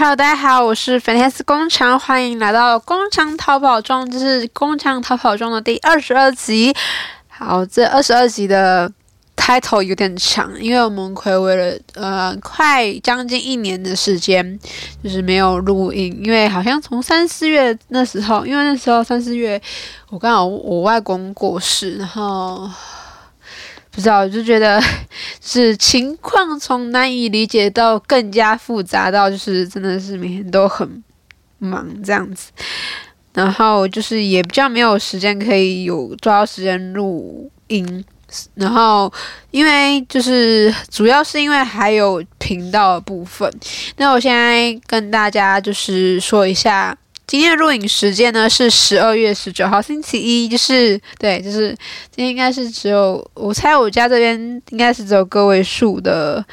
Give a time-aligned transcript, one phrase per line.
[0.00, 6.74] Hello，大家好，我是 Fantas 工厂，欢迎来到工厂逃跑中，这是工厂逃跑中的第二十二集。
[7.28, 8.90] 好，这二十二集的
[9.36, 14.58] title 有点长，因为我们睽违了呃快将近一年的时间，
[15.04, 19.60] 就是没有录音，因为好像从三四月那时候，因为那时候三四月
[20.08, 22.70] 我刚好我外公过世，然后。
[23.92, 24.80] 不知道，我就觉得
[25.42, 31.02] 是情况从难以理解到更加复杂，到就是真的是每天都很
[31.58, 32.50] 忙这样子，
[33.34, 38.04] 然后就是也比较没有时间可以有抓到时间录音，
[38.54, 39.12] 然后
[39.50, 43.52] 因为就是主要是因为还有频道的部分，
[43.96, 46.96] 那我现在跟大家就是说一下。
[47.30, 51.68] 今天的录影时间呢是十二月十九号星期一，就是对，就是
[52.10, 54.36] 今天应该是只有我猜我家这边
[54.70, 56.44] 应该是只有个位数的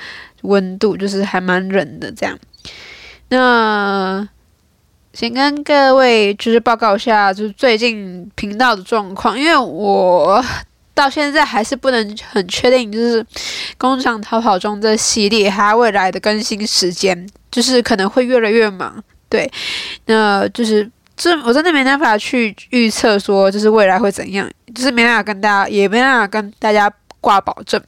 [0.44, 2.38] 温度，就是还蛮冷的这样。
[3.30, 4.30] 那
[5.14, 10.46] 先跟各位就是报告一下，就是最近频道的状况，因为我
[10.94, 13.26] 到现在还是不能很确定，就是
[13.80, 19.04] 工厂逃跑中这系列它未来的更新时间，就是可能会越来越忙。
[19.30, 19.52] 对，
[20.06, 26.90] 那就是这我真的没办法去预测说，就是未来会怎样，就是没办法跟大家，也没办法跟大家
[27.20, 27.82] 挂保证。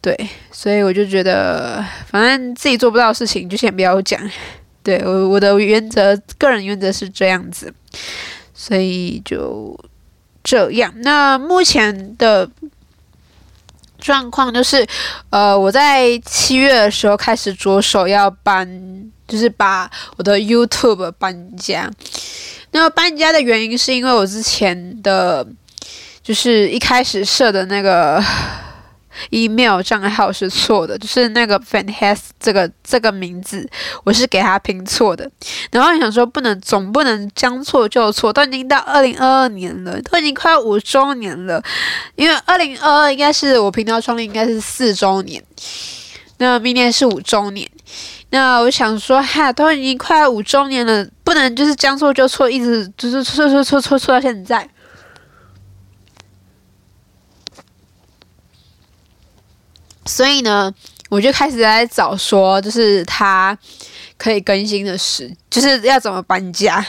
[0.00, 0.16] 对，
[0.50, 4.18] 所以我就觉得，反正自己做不到的事情，就先不要讲。
[4.82, 7.74] 对，我我的原则，个人原则是这样子，
[8.54, 9.78] 所以就
[10.44, 10.94] 这样。
[11.02, 12.48] 那目前的
[13.98, 14.86] 状况就是，
[15.30, 19.10] 呃，我在七月的时候开始着手要搬。
[19.26, 21.90] 就是把我的 YouTube 搬家，
[22.70, 25.46] 那搬家的原因是因为我之前的，
[26.22, 28.22] 就是一开始设的那个
[29.30, 33.68] email 账号是错的，就是那个 Fantastic 这个这个名字
[34.04, 35.28] 我是给他拼错的，
[35.72, 41.60] 然后想说不能总不能将错就错，都已经到二零二二年了，都已经快五周年了，
[42.14, 45.42] 因为二零二二应该是我频道创立应该是四周年，
[46.38, 47.68] 那明年是五周年。
[48.30, 54.68] 那我想说，哈，都已经快五周年了，不能就是将错就错，一直就是错错错错错到现在。
[60.04, 60.72] 所以呢，
[61.08, 63.56] 我就开始在找说，就是它
[64.18, 66.84] 可以更新的事，就是要怎么搬家。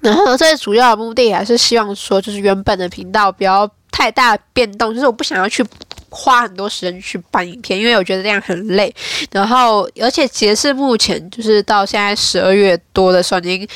[0.00, 5.64] 然后最主要的目的还是希望说，就是原本的频道不要太大变动，就是我不想要去。
[6.10, 8.94] 花很多时间去搬影片，因为我觉得这样很累。
[9.30, 13.68] 然后，而且截至目前，就是到现在十二月多的时候，已经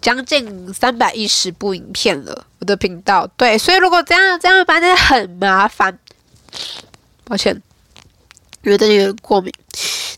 [0.00, 2.46] 将近三百一十部影片了。
[2.58, 5.98] 我的频道，对，所以如果这样这样搬，真的很麻烦。
[7.24, 7.54] 抱歉，
[8.62, 9.52] 因为最近有点过敏。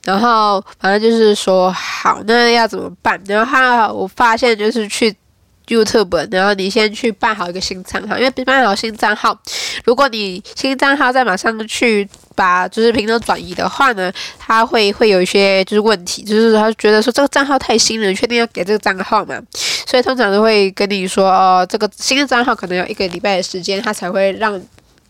[0.04, 3.20] 然后，反正就是说，好，那要怎么办？
[3.26, 5.16] 然后，我发现就是去。
[5.68, 9.38] YouTube，然后你先去办好一个新账号，因为办好新账号，
[9.84, 19.40] 如果你新账号再马上去把就是频道转移的话呢，它会会有一些就是问题，就是他觉得说这个账号太新了，确定要给这个账号吗？
[19.86, 24.60] 所以通常都会跟你说哦，这个新的账号可能要一个礼拜的时间，它才会让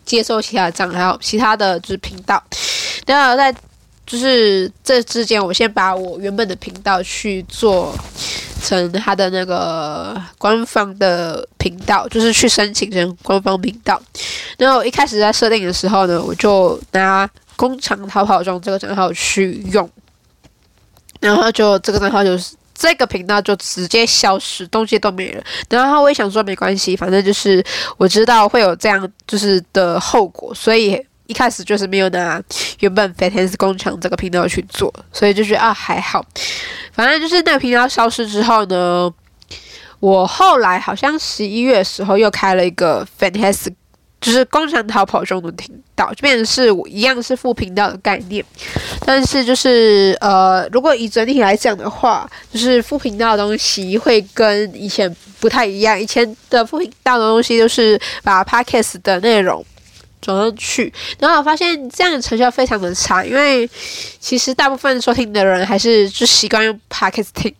[0.05, 2.43] 接收其他的账号，其他的就是频道。
[3.07, 3.55] 然后在
[4.09, 7.95] 就是这之间，我先把我原本的频道去做。
[8.61, 14.03] 成他的那个官方的频道，就是去申请成官方频道。
[14.59, 19.89] 然后一开始在设定的时候呢，我就拿工厂逃跑中这个账号去用，
[21.21, 25.45] 然后就这个账号就是这个频道就直接消失，东西都没了。
[25.71, 27.65] 然后我也想说没关系，反正就是
[27.97, 31.01] 我知道会有这样就是的后果，所以。
[31.28, 32.43] 一开始就是没有拿
[32.81, 36.25] 原本 Fantastic 工厂这个频道去做，所以就觉得啊还好，
[36.93, 39.12] 反正就是那个频道消失之后呢，
[40.00, 43.75] 我后来好像十一月时候又开了一个 Fantastic，
[44.22, 48.43] 就是工厂逃跑中的频道，就变成是我一样是副频道的概念，
[49.05, 59.62] 但是就是呃，如果以整体来讲的话，就是副频道的东西会跟以前不太一样，以前的副频道的东西都是把 Podcast 的内容。
[60.20, 63.69] 转上去，然后我发现这样的成效非常的差，因为
[64.20, 67.55] 其实大部分收听的人还是就习惯用 Podcast 听，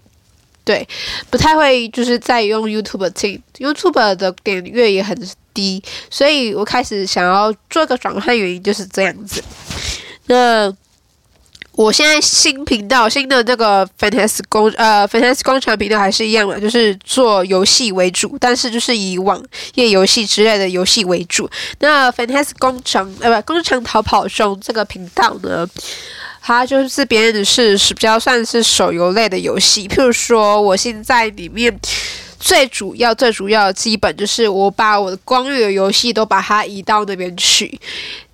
[0.65, 0.87] 对，
[1.31, 5.17] 不太会就是在用 YouTube 听，YouTube 的点阅也很
[5.55, 9.43] 低，所以我开始想要做个转换，原因就是这样子。
[10.27, 10.75] 那。
[11.79, 19.41] 我现在新频道新的这个 fantas 工呃 fantas 工厂频道还是一样嘛，就是做游戏为主，但是就是以网
[19.75, 21.49] 页游戏之类的游戏为主。
[21.79, 25.65] 那 fantas 工厂呃不工厂逃跑中这个频道呢，
[26.43, 31.79] 它就是别人的是是比较算是手游类的游戏，譬如说我现在里面
[32.41, 37.79] 最主要最主要的基本就是我把我的光遇的游戏都把它移到那边去，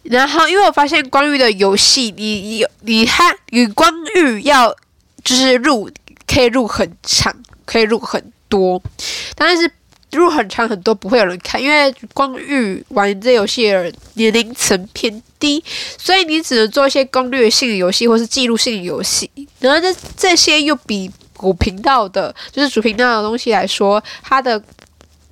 [0.04, 4.74] 然后因为我发现光遇的游戏，你有你看与光遇要
[5.22, 5.90] 就是入
[6.26, 7.34] 可以入很长，
[7.64, 8.82] 可以入很多，
[9.34, 9.70] 但是。
[10.12, 15.60] 入很长很多不会有人看，因为光遇玩这游戏的人年龄层偏低，
[15.98, 19.28] 所以你只能做一些攻略性的游戏或是记录性的游戏。
[19.58, 24.62] 然后这这些又比主频道的，就是主频道的东西来说，它的。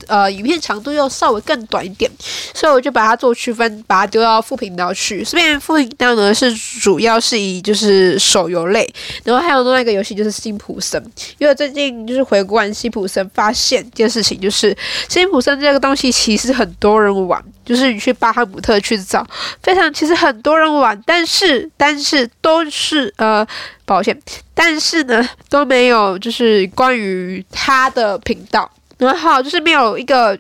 [0.09, 2.11] 呃，影片长度又稍微更短一点，
[2.55, 5.23] 所以我就把它做区分，把它丢到副频道去。
[5.25, 8.89] 这边副频道呢是主要是以就是手游类，
[9.25, 11.03] 然后还有另外一个游戏就是辛普森。
[11.39, 14.77] 因为最近就是回顾完辛普森，发现一件事情，就是
[15.09, 19.27] 辛普森这个东西其实很多人玩，就是你去巴哈姆特去找，
[19.63, 23.47] 非常其实很多人玩，但是但是都是呃，
[23.85, 24.19] 抱歉，
[24.55, 28.71] 但是呢都没有就是关于他的频道。
[29.07, 30.37] 然后就是没有一个，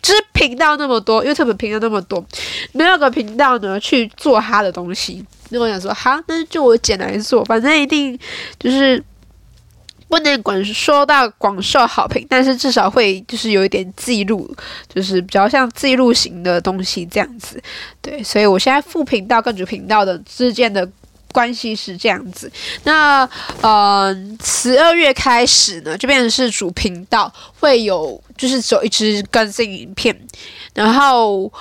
[0.00, 2.24] 就是频道那么多，YouTube 频道那么多，
[2.72, 5.24] 没有个频道呢去做他的东西。
[5.50, 8.18] 那我想说，好，那就我捡来做，反正一定
[8.58, 9.02] 就是
[10.08, 14.54] 不能管说到广受好评，但是至少会就是有一点记录，
[14.92, 17.62] 就是比较像记录型的东西这样子。
[18.00, 20.88] 对，所以我现在副频道跟主频道的之间的。
[21.32, 22.50] 关系是这样子，
[22.84, 23.28] 那
[23.62, 30.16] 呃，十二月开始呢，就变成是主频道会有，就是走一支更新影片，
[30.74, 31.52] 然后。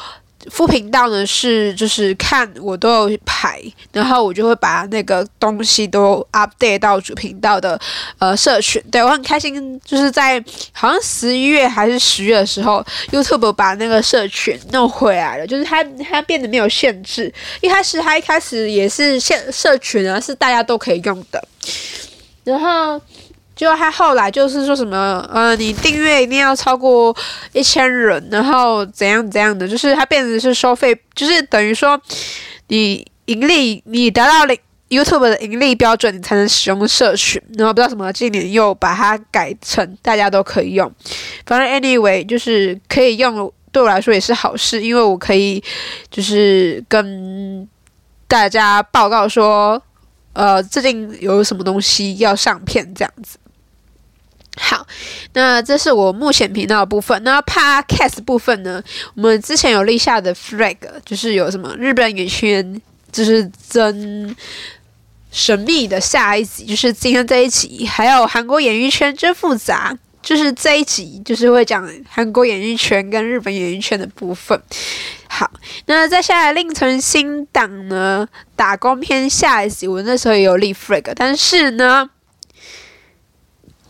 [0.50, 3.62] 副频道呢是就是看我都有排，
[3.92, 7.80] 然后我就会把那个东西都 update 到主频道的
[8.18, 8.82] 呃社群。
[8.92, 17.32] 对，我很开心，就是在好像十一月还是十月的时候，YouTube 把那个社群弄回来了，就是它它变得没有限制。
[17.62, 21.48] 一开始它一开始也是限社群啊，是大家都可以用的，
[22.44, 23.02] 然后。
[23.62, 27.16] 就他后来就是说什么，呃，你订阅一定要超过
[27.54, 32.02] 一千人，然后怎样怎样的，就是它变成是收费，就是等于说
[32.70, 34.56] 你盈利，你达到了
[34.90, 37.40] YouTube 的盈利标准，你才能使用社群。
[37.56, 40.92] 然后不知道什么，今年又把它改成大家都可以用。
[41.46, 45.64] 反正 anyway 就是可以用，对我来说也是好事，因为我可以
[46.10, 47.70] 就是跟
[48.28, 49.80] 大家报告说，
[50.34, 53.38] 呃，最近有什么东西要上片这样子。
[54.58, 54.86] 好，
[55.34, 57.24] 那这是我目前频道的部分。
[57.24, 58.84] 那 Podcast 部分呢？
[59.16, 62.82] 我们之前有立下的 flag，就是有什么日本演艺圈，
[63.14, 64.36] 就是真
[65.32, 74.62] 神秘的下一集，就是今天这一集；还有韩国演艺圈真复杂，就是这一集，就是会讲韩国演艺圈跟日本演艺圈的部分。
[75.30, 75.50] 好，
[75.86, 78.28] 那再下来另存新档呢？
[78.58, 82.10] 打工篇下一集，我那时候也有立 flag，但是呢。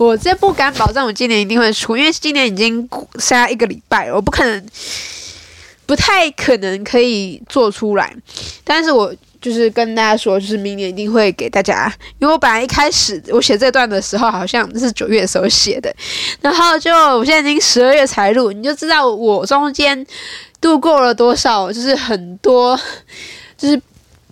[0.01, 2.89] 我这不敢保证，我今年一定会出，因为今年已经
[3.19, 4.65] 剩下一个礼拜了，我不可能，
[5.85, 8.11] 不太可能可以做出来。
[8.63, 15.95] 但是我就是跟大家说，就是明年一定会给大家，因为我本来一开始我写这段的时候，好像是九月的时候写的，
[16.41, 20.03] 然后就我现在已经十二月才录，你就知道我中间
[20.59, 22.75] 度过了多少，就是很多，
[23.55, 23.79] 就是。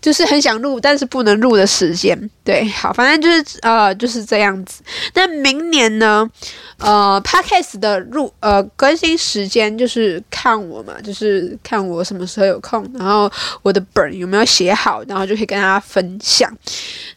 [0.01, 4.81] 就是很想录，但是不能录的时间，对，好，反正就是呃就是这样子。
[5.13, 6.29] 那明年呢，
[6.77, 16.51] 呃，Podcast 的录呃更新时间就是看我嘛，就是看我什么时候有空，然后我的本有没有写好，然后就可以跟大家分享。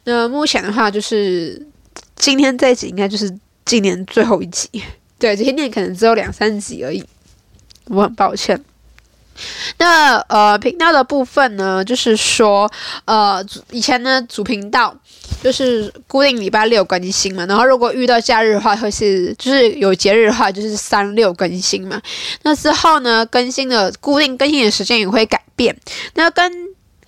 [0.05, 1.65] 那目前的话，就是
[2.17, 3.33] 今天这一集应该就是
[3.65, 4.69] 今年最后一集，
[5.19, 7.05] 对，今天可能只有两三集而已，
[7.87, 8.63] 我很抱歉。
[9.79, 12.71] 那呃，频道的部分呢，就是说，
[13.05, 14.95] 呃，以前呢，主频道
[15.43, 22.01] 就是固定礼拜六更新嘛，然后如果遇到假日的话，会是就是有节日的话，就是三六更新嘛。
[22.43, 25.77] 那之后呢，更新的固定更新的时间也会改变。
[26.15, 26.53] 那跟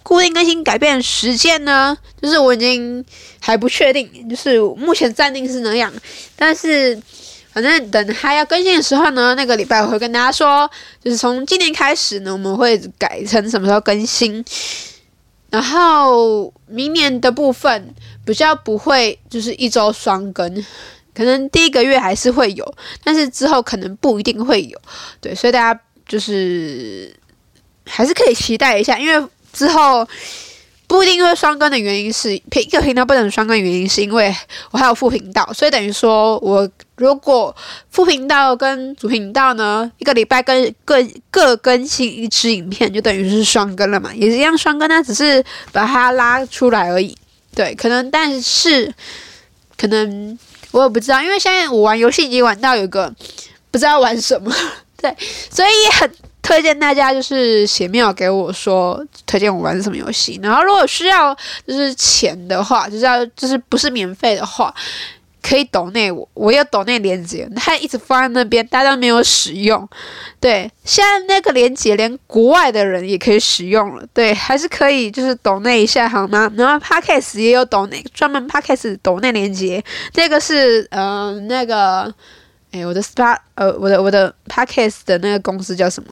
[0.02, 3.04] 固定更新改变时间呢，就是我已经
[3.40, 5.92] 还不确定，就是目前暂定是那样，
[6.36, 7.00] 但是。
[7.54, 10.68] 反正等他要更新的时候呢，那个礼拜我会跟大家说，
[11.02, 14.44] 就是从今年开始呢，我们会改成什么时候更新。
[15.50, 17.94] 然后明年的部分
[18.26, 20.66] 比较不会就是一周双更，
[21.14, 24.76] 可能第一个月还是会有，但是之后可能不一定会有。
[25.20, 27.14] 对，所以大家就是
[27.86, 30.04] 还是可以期待一下，因为之后。
[30.94, 34.32] 不一定会双更的原因是，一个频道不能双更的原因是因为
[34.70, 37.54] 我还有副频道，所以等于说我如果
[37.90, 47.16] 副频道跟主频道呢，一个礼拜跟各各更新一支影片，就等于是双更了嘛，也是一样双更，它只是把它拉出来而已。
[47.56, 48.94] 对，可能但是
[49.76, 50.38] 可能
[50.70, 53.12] 我也不知道，因为现在我玩游戏已经玩到有个
[53.72, 54.54] 不知道玩什么，
[55.02, 55.12] 对，
[55.50, 56.08] 所以很
[56.44, 61.34] 推荐大家就是写 mail 给我说推荐我玩什么游戏，然后如果需要
[61.66, 64.72] 就是钱的话，就是要就是不是免费的话。
[65.46, 69.86] 可以抖内我，我有抖内链接，它一直放在那边，大家都没有使用。
[70.40, 74.02] 对，现在那个链接连国外的人也可以使用了。
[74.14, 76.50] 对，还是可以，就是抖内一下好吗？
[76.56, 79.84] 然后 Podcast 也有抖内，专门 Podcast 抖内链接，
[80.14, 82.10] 这个是呃那个，
[82.74, 86.08] 哎，我的 Spa 呃我的我的 Podcast 的那个公司叫什么？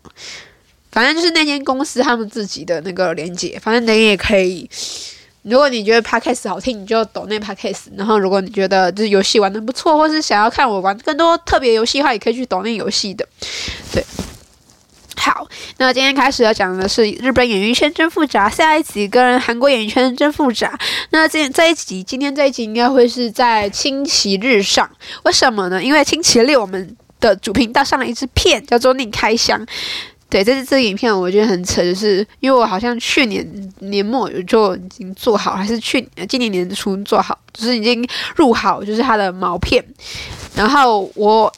[0.92, 4.70] 反正就是那间公司他们自己的那个连接，反正你也可以。
[5.42, 7.86] 如果你觉得 Podcast 好听，你就抖那 Podcast。
[7.96, 13.26] 然后，如果你觉得就是游戏玩的不错，或是想要看我玩更多特别游戏的话，也可以去抖那游戏的。
[13.92, 14.04] 对，
[15.16, 15.46] 好，
[15.78, 20.78] 那今天开始要讲的是日本演艺圈真复杂，下一集跟韩国演艺圈真复杂。
[21.10, 24.90] 那今天这一集，今天这一集应该会是在星期日上，
[25.24, 25.82] 为什么呢？
[25.82, 29.60] 因为星期六我们的主频道上了一支片，叫做《另开箱》。
[30.28, 33.46] 对，这是这个影片，我觉得很扯，就是因为我好像去年
[33.80, 38.02] 年末就已经做好，还是去今年年初做好，就是已经
[38.36, 39.84] 入好，就是它的毛片。
[40.54, 41.52] 然后我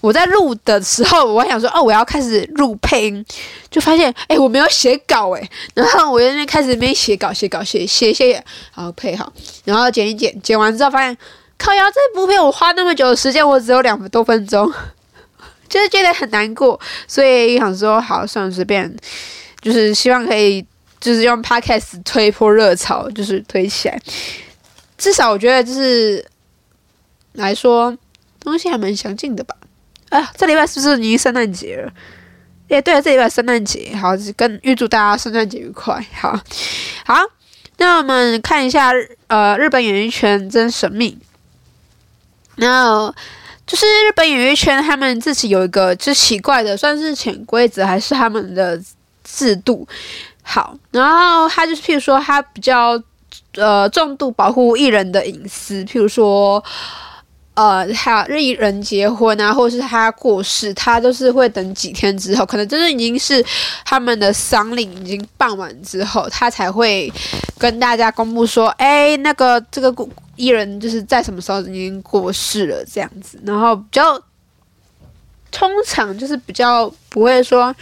[0.00, 3.24] 我在录的时候，我还想说，哦，我要开始录配音，
[3.70, 8.32] 就发现，哎，我没有写稿，哎，然后我在那边开始没写稿，写稿，写写写，
[8.74, 9.32] 然后配好，
[9.64, 11.16] 然后剪一剪，剪完之后发现，
[11.58, 14.72] 靠呀，这部片我花那么久的时间，我只有两多分钟。
[15.68, 18.90] 就是觉得很难过，所以想说好，算了，随便，
[19.60, 20.64] 就是希望可以，
[20.98, 24.00] 就是用 podcast 推一波热潮，就是推起来。
[24.96, 26.24] 至少我觉得就是
[27.32, 27.94] 来说，
[28.40, 29.54] 东西还蛮详尽的吧。
[30.10, 31.92] 哎，这礼拜是不是已经圣诞节了？
[32.68, 36.04] 诶，对了，这礼拜圣诞节，好，跟预祝大家圣诞节愉快。
[36.20, 36.38] 好，
[37.04, 37.16] 好，
[37.78, 38.92] 那我们看一下，
[39.26, 41.18] 呃，日本演艺圈真神秘。
[42.56, 43.14] 那。
[43.66, 48.80] 就是日本演艺圈，他们自己有一个就奇怪的，算是潜规则还是他们的
[49.22, 49.86] 制度。
[50.42, 52.98] 好，然后他就是，譬如说，他比较
[53.56, 56.64] 呃重度保护艺人的隐私，譬如说，
[57.58, 63.44] 呃，他艺人结婚啊，或者是他过世，他都是会等几天之后，可能真的已经是
[63.84, 67.12] 他们的丧礼已经办完之后，他才会
[67.58, 70.08] 跟大家公布说，哎，那个这个故。
[70.36, 74.16] 艺人就是在什么时候已经过世了这样子，然后比较
[75.50, 77.74] 通常就是比较不会说，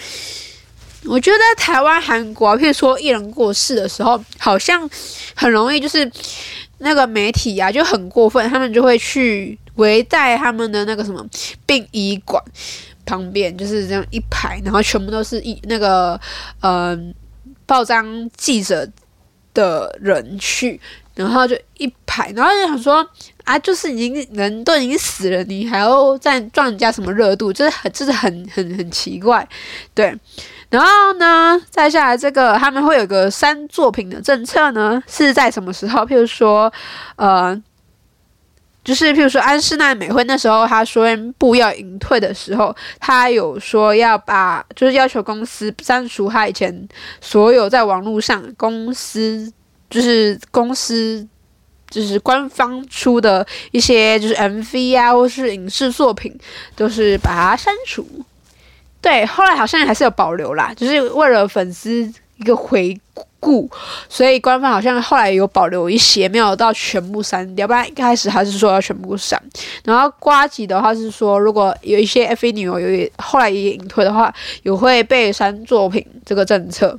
[1.04, 4.88] 我觉得台湾、韩国，譬如说艺人过世的时候，好像
[5.35, 6.11] 很容易就是
[6.78, 11.25] 那个媒体啊就很过分，他们就会去围在他们的那个什么
[11.64, 12.42] 殡仪馆
[13.06, 16.21] 旁边，就是这样一排，然后全部都是一那个
[16.61, 17.14] 嗯、
[17.64, 18.87] 报章记者
[19.54, 20.80] 的人去。
[21.16, 22.97] 然后就一排，然后就想说
[23.45, 27.50] 啊，就是已经人都已经死了，你还要再赚人家什么热度？
[27.50, 29.49] 就是很，就是很很很奇怪，
[29.95, 30.14] 对。
[30.68, 36.02] 然后呢，再下来这个他们会有个删作品的政策呢，是在什么时候？
[36.02, 36.71] 譬如说，
[37.16, 37.59] 呃，
[38.87, 46.88] 就是譬如说安室奈美惠那时候她宣布要隐退的时候，她有说要把就是要求公司删除她以前
[47.21, 49.52] 所有在网络上公司。
[49.88, 51.25] 就是公司，
[51.88, 56.37] 就是官方出的一些，就是 MV 啊，或是影视作品，
[56.75, 58.05] 都是把它删除。
[59.00, 63.00] 对，后来好像还是有保留啦，就是为了粉丝一个回
[63.47, 63.71] 故，
[64.09, 67.65] 所以官方好像后来有保留一些，没有到全部删掉。
[67.65, 69.41] 不然一开始还是说要全部删。
[69.85, 74.35] 然后瓜吉的话是说，如果有一些 F 女优有后来也隐退的话，
[74.65, 76.99] 有会被删作品这个政策。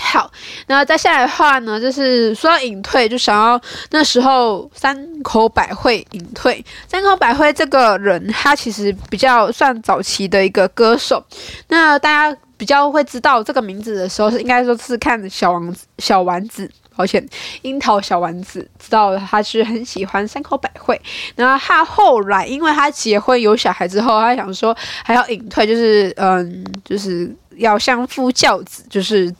[0.00, 0.30] 好，
[0.68, 3.60] 那再下来的话呢，就是说要隐退，就想要
[3.90, 6.64] 那时候山口百惠隐退。
[6.88, 11.20] 山口百惠这个人，他其实比较算早期的一个歌手。
[11.66, 17.26] 那大家比较会知道这个名字的时候，是应该说是看小王子，小丸子，抱歉，
[17.62, 21.00] 樱桃小丸子，知道他是很喜欢山口百惠。
[21.36, 29.34] 那他后来，因为他结婚有小孩之后，他想说还要隐退，就是嗯，就是要相夫教子，就是。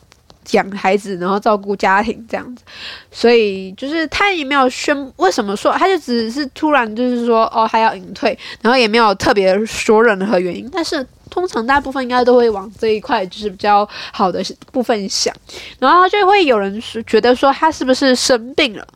[0.53, 2.63] 养孩子，然后照顾家庭这样子，
[3.11, 10.69] 所以就是他也没有宣为什么说，他就只是突然就是说哦，他要隐退，然后也没有特别说任何原因。
[10.73, 15.35] 但是通常大部分应该都会往这一块就是比较好的部分想，
[15.79, 18.87] 然后就会有人觉得说他是不是生病了？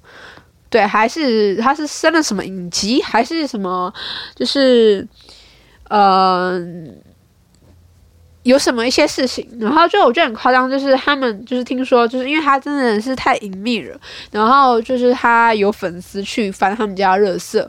[0.71, 3.93] 对，还是他是生了什么隐疾，还是什么？
[4.35, 5.07] 就是
[5.89, 6.97] 嗯。
[6.99, 7.12] 呃
[8.45, 13.97] 有什么一些事情，然后就我觉得很夸张，就是他们就是听说，就是因为他真的是太隐秘了，
[14.33, 17.65] 然后就是他有粉丝去翻他们家垃圾，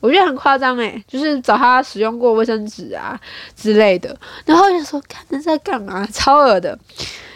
[0.00, 3.16] 我觉得很夸张诶，就是找他使用过卫生纸啊
[3.54, 6.76] 之类的，然后就说看他在干嘛，超恶的。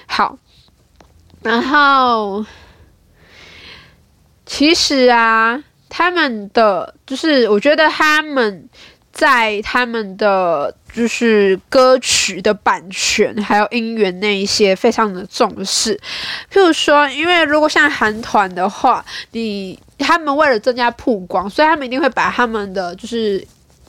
[0.06, 0.36] 好，
[1.42, 2.44] 然后
[4.44, 8.68] 其实啊，他们的就是我觉得他们
[9.12, 10.74] 在他们的。
[10.94, 15.98] 就是歌曲的版权还有音源那一些非常的重视，
[16.52, 23.42] 譬如说，因为如果像韩团的话，你他们为了增加曝光，所以他们一定会把他们的就是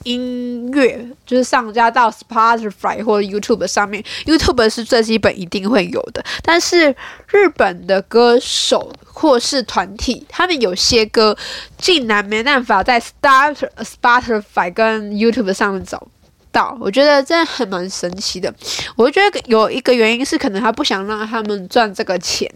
[0.04, 6.24] 音乐就是上架到 Spotify 或 YouTube 上面，YouTube 是最基本一定会有的。
[6.42, 6.94] 但是
[7.28, 11.36] 日本的歌手或是团体，他们有些歌
[11.78, 16.08] 竟然没办法在 Start Spotify 跟 YouTube 上面走。
[16.54, 18.54] 到，我觉得真的很蛮神奇的。
[18.94, 22.48] 我觉得有一个原因是，可能他不想让他们赚这个钱，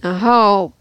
[0.00, 0.72] 然后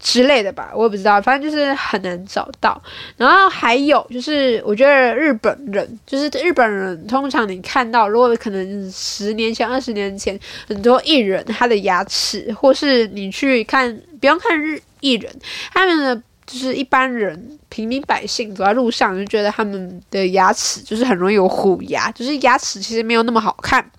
[0.00, 1.22] 之类的吧，我也不知道。
[1.22, 2.82] 反正就是很难找到。
[3.16, 10.36] 然后还有就是，我觉得日本人，就是日本人，通常你看到，如果可能十年前、二十年前，
[10.66, 15.32] 很多艺人他的牙齿，或是你去看，不用看日艺人，
[15.72, 16.22] 他们的。
[16.52, 23.90] 就是一般人、平民百姓走在路上，就觉得他们的牙齿就是很容易有虎牙，就是牙齿其实没有那么好看。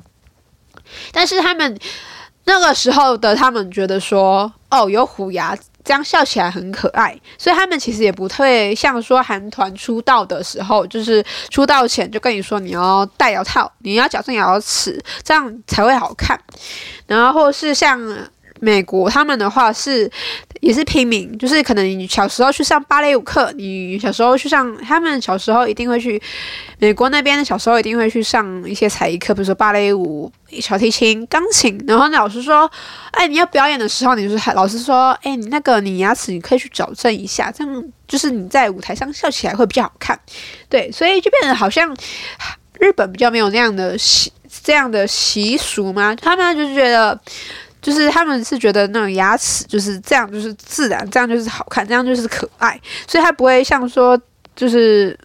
[1.12, 1.76] 但是他们
[2.44, 16.40] 那个时候的他们觉得说，哦，有虎牙，这样笑起来很可爱，所以他们其实也不会像说韩团出道的时候，就是出道前就跟你说你要戴牙套，你要矫正牙齿，这样才会好看。
[17.08, 18.00] 然后或是像。
[18.64, 20.10] 美国他们的话是
[20.62, 26.22] 也是平民，就是可能你小时候去上芭蕾舞课，你小时候去上，他们小时候一定会去
[26.80, 31.78] 美国那边，小时候一定会去上一些才艺课，比如说芭蕾舞、小提琴、钢琴。
[31.86, 32.72] 然后老师说
[33.12, 40.18] ：“哎，你要表演的时候，你就是老师说，哎，你那个你牙齿你可以去矫正一下，这样就是你在舞台上笑起来会比较好看。”
[40.70, 41.94] 对，所以就变得好像
[42.80, 44.32] 日本比较没有那样的习
[44.64, 47.20] 这样的习俗嘛，他们就是觉得。
[47.84, 54.20] 就是他们是觉得那种牙齿就是这样，就是自然，这样就是好看，这样就是可爱，所以他不会像说，
[54.56, 55.16] 就是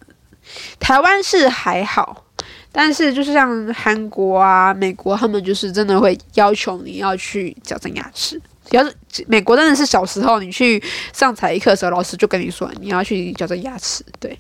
[0.81, 2.25] 台湾是还好，
[2.73, 8.41] 但是就是像韩国啊、美国，他们就是真的会要求你要去矫正牙齿。
[8.71, 8.95] 要是
[9.27, 10.83] 美国真的是小时候你去
[11.15, 14.39] 上才艺课的时候，老师就跟你说你要去矫正牙齿，对。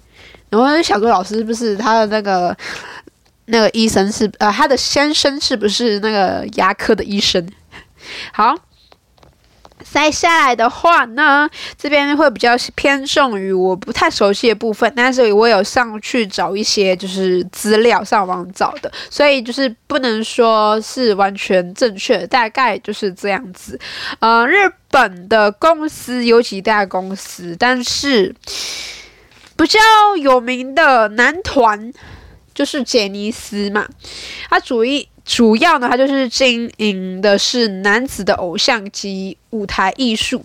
[0.51, 2.55] 然后小哥老师是不是他的那个
[3.47, 7.47] 那个医生是呃他的先生是不是那个牙科的医生？
[8.33, 8.55] 好，
[9.85, 23.79] 再下来的话呢，这边会比较偏重于我不太熟悉的部分，但是我有上去找一些就是资料，上网找的，所以就是不能说是完全正确，大概就是这样子。
[24.19, 28.35] 呃，日本的公司有几大公司，但是
[29.57, 29.79] 比较
[30.17, 31.93] 有名的男团
[32.53, 33.87] 就是杰尼斯嘛，
[34.51, 35.09] 他主一。
[35.29, 40.43] 主要呢，它就是经营的是男子的偶像及舞台艺术。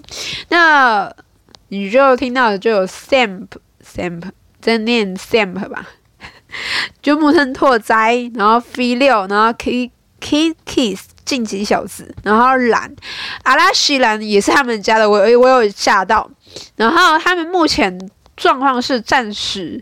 [0.50, 1.10] 那
[1.70, 4.24] 你就听到的就有 SAMP，SAMP
[4.60, 5.88] 在念 SAMP 吧，
[7.02, 12.94] 就木村拓哉，然后 V 六，然后 K K Kiss 进击小子，然后岚，
[13.44, 16.30] 阿拉西兰也是他们家的，我我有吓到。
[16.76, 17.98] 然后他们目前
[18.36, 19.82] 状况是暂时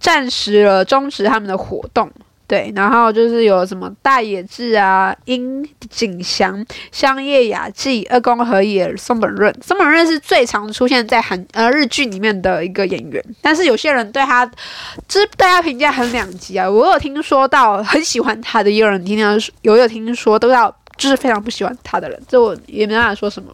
[0.00, 2.10] 暂时了终止他们的活动。
[2.48, 9.54] 对，然后就是有什么大野智啊、樱井翔、香叶雅纪、二宫和也、松本润。
[9.62, 14.46] 松本润是最常出现在韩呃日剧里面的一个演员，但是有些人对他，
[15.06, 16.68] 就是对他评价很两极啊。
[16.68, 19.30] 我有听说到很喜欢他的，也有人听到
[19.60, 23.52] 有有听说都要就是非常不喜欢他的人，这我也没办法说什么。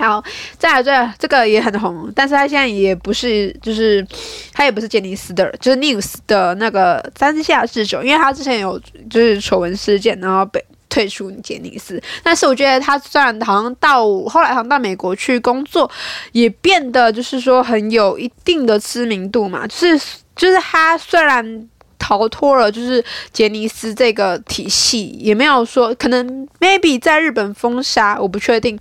[0.00, 0.24] 好，
[0.58, 4.04] 再来这这个也很红，但是他现在也不是，就是
[4.50, 12.02] 他也不是杰尼斯的，就是 NEWS 的那个山下智久，因为他之前有就是丑闻事件，然后被退出杰尼斯。
[12.22, 15.90] 但是我觉得他虽然好像到后来好像到美国去工作，
[16.32, 20.00] 也变得就是说很有一定的知名度嘛，就是
[20.34, 28.78] 就是他虽然逃脱了就是杰尼斯这个体系，也没有说可能 maybe 在日本封杀，我不确定。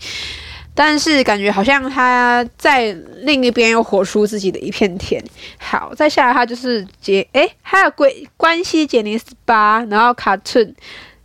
[0.81, 5.21] 但是感觉好像他在另一边又活出自己的一片天。
[5.57, 10.73] 好，再下来他就是杰，诶，还有龟关西杰尼斯八，然后卡顿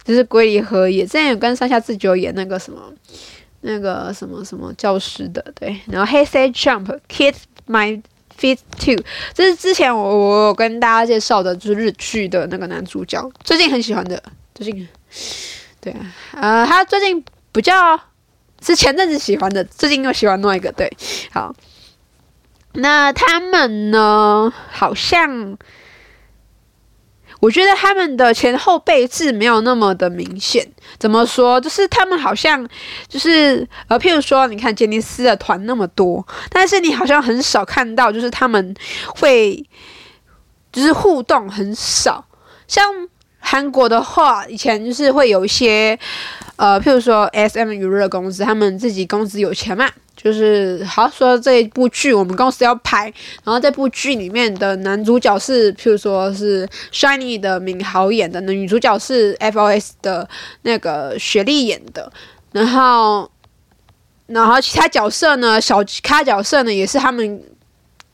[0.03, 2.93] 就是龟梨和也，之前有跟山下智久演那个什么
[3.61, 8.03] 那个什么什么教师的，对，然后黑 C Jump Kiss My
[8.37, 14.21] Feet Too，这是之前我我有跟大家介绍的，就是日剧的那个男主角，最近很喜欢的
[14.53, 14.89] 最近，
[15.81, 17.97] 对啊，呃，他最近比较
[18.65, 20.91] 是前阵子喜欢的，最近又喜欢另外一个，对，
[21.33, 21.55] 好，
[22.73, 25.59] 那他们呢，好像。
[27.41, 30.67] 我觉得他们的前后辈置没有那么的明显。
[30.99, 31.61] 怎么说？
[31.61, 32.67] 就是他们好像
[33.07, 38.75] 就是呃，譬如说，你看杰尼斯的团那么多，但是你好像很少看到，就是他们
[39.09, 39.63] 会
[40.73, 42.25] 就是互动很少。
[42.67, 42.91] 像
[43.47, 45.97] 韩国的话，以前就是会有一些
[46.57, 49.89] 呃，譬如说 SM 娱乐公司，他们自己公司有钱嘛。
[50.17, 60.27] 就是好说这一部剧，我们公司要拍，然后这部剧里面的男主角是，譬如说是 Shiny 的敏豪演的，那女主角是 FOS 的
[60.63, 62.11] 那个雪莉演的，
[62.53, 63.29] 然后，
[64.27, 67.43] 然后其他角色呢，小其他角色呢也是他们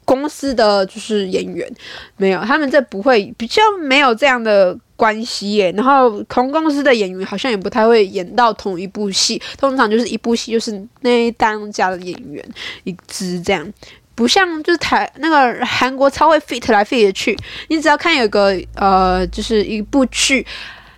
[0.04, 1.70] 公司的就是演员，
[2.16, 4.76] 没有，他们这不会比较没有这样的。
[5.00, 12.46] 关系耶，然后同公司的演员好像也不太会演到同一部戏，通常就是一部戏就是那一当家的演员
[12.84, 13.66] 一支这样，
[14.14, 17.34] 不像就是台那个韩国超会 fit 来 fit 去，
[17.68, 20.46] 你只要看有个呃就是一部剧，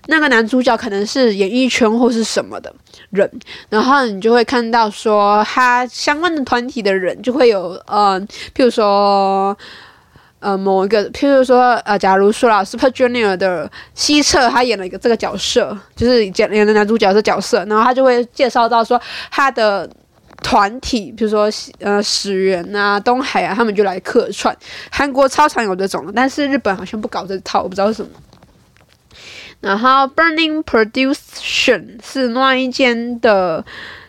[0.08, 2.74] 那个男主角可能是演艺圈或是什么的
[3.10, 3.30] 人，
[3.68, 8.20] 然后你就会看到说他相关的团体的人就会有呃，
[8.52, 9.56] 譬如说。
[10.42, 19.00] 呃，某一个，譬如说，呃，假如说啦，Super Junior 的西澈，他演了一个这个角色，就是演演的男主角的角色，然后他就会介绍到说
[19.30, 19.88] 他的
[20.42, 24.56] 团体，比如说呃，始源啊，东海啊，他们就来客串。
[24.90, 28.10] 韩国超常有这种，但是日本好像不搞这套，我不知道为什么。
[29.60, 33.64] 然后 Burning Production 是那一间的，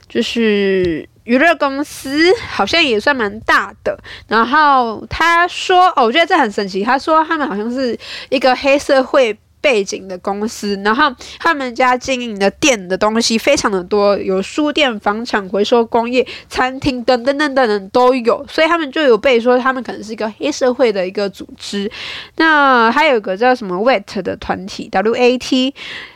[0.09, 1.07] 就是。
[1.23, 7.97] 娱乐公司好像也算蛮大的，然后他说：“哦，我觉得这很神奇。”他说他们好像是
[8.29, 9.37] 一个黑社会。
[9.63, 21.89] 背景的公司，然后他们家经营的店的东西非常的多，有书店、房产、回收工业、餐厅等等等等等都有，所以他们就有被说他们可能是一个黑社会的一个组织。
[22.35, 25.73] 那还有个叫什么 WAT 的团体，W-A-T，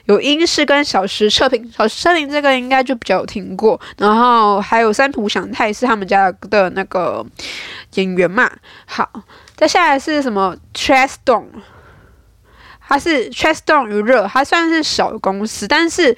[0.07, 3.79] 有英式跟小时测评，小时测评这个应该就比较有听过。
[3.97, 7.25] 然后还有三浦翔太是他们家的那个
[7.93, 8.51] 演员嘛。
[8.85, 9.09] 好，
[9.55, 11.45] 再下来是什么 Chesdom
[12.89, 16.15] 它是 Chesdom 娱乐，它算是小公司，但是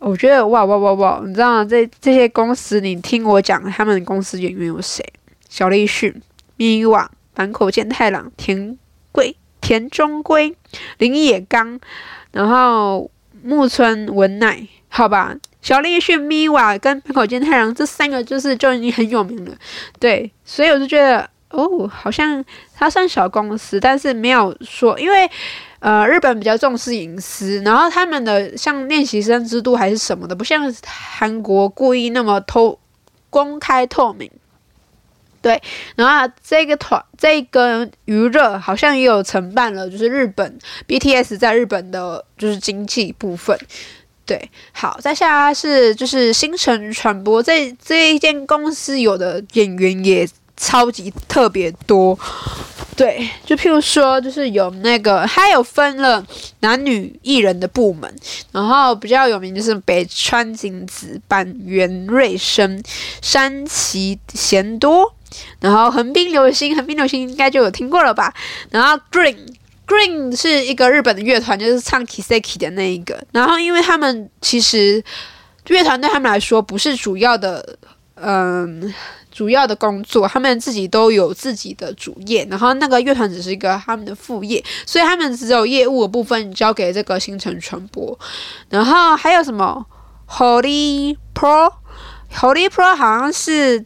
[0.00, 1.64] 我觉得哇哇哇哇，你知道吗？
[1.64, 5.04] 这这些公司，你听我讲，他们公司演员有谁？
[5.48, 6.12] 小栗旬、
[6.58, 8.76] Miwa、坂口健太郎、田
[9.12, 10.56] 贵、田中圭、
[10.98, 11.78] 林野刚，
[12.32, 13.08] 然后
[13.44, 15.36] 木村文乃，好吧？
[15.60, 19.54] 小栗旬、Miwa 跟坂口健太郎这三个就是就已经很有名了，
[20.00, 25.30] 对，所以我就觉得哦，好像它算小公司，但是没有说因为。
[25.82, 32.78] 呃，日本比较重视隐私，然后他们的像练习生制度还是什么的，不像韩国故意那么透
[33.28, 34.30] 公开透明。
[35.40, 35.60] 对，
[35.96, 43.58] 然后这个团这个娱乐好像也有承办了，就是日本 BTS 在日本的就是经济部分。
[44.24, 52.16] 对，好，再下来是就是星辰传播这这一间公司有的演员也超级特别多。
[52.94, 56.22] 对，就譬如说，就是有那个，他有分了
[56.60, 58.14] 男女艺人的部门，
[58.52, 62.82] 然后比较有名就是北川景子、板垣瑞生、
[63.22, 65.10] 山崎贤多，
[65.58, 68.32] 然后横滨流星，横滨流星应该就有听过了吧？
[68.70, 69.36] 然后 Green
[69.86, 75.02] Green 是一个日本的乐团，就是唱 Kiseki 的那一个，然后因为他们其实
[75.68, 77.78] 乐团对他们来说不是主要的，
[78.16, 78.92] 嗯。
[79.32, 88.16] 主要的工作，他们自己都有自己的主业，然后那个乐团只是一个他们的副业，所以他们只有业务的部分交给这个星辰传播。
[88.68, 89.84] 然后还有什么
[90.28, 93.82] Holy Pro，Holy Pro 好像是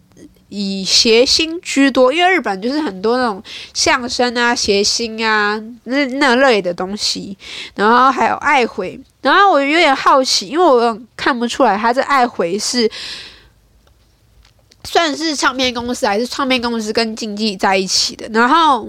[0.48, 3.40] 以谐星居多，因为日本就是很多那种
[3.72, 7.38] 相声啊、谐星啊那那类的东西。
[7.76, 12.90] 然后还有爱回，然后我有点好奇，因为我看不出来他这爱回是。
[14.87, 18.29] 算是唱片公司还是唱片公司跟经纪在一起的？
[18.29, 18.88] 然后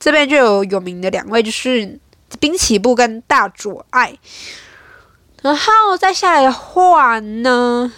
[0.00, 2.00] 这边就有有名的两位，就是
[2.40, 4.18] 滨崎步跟大佐爱。
[5.42, 7.92] 然后再下来的话呢，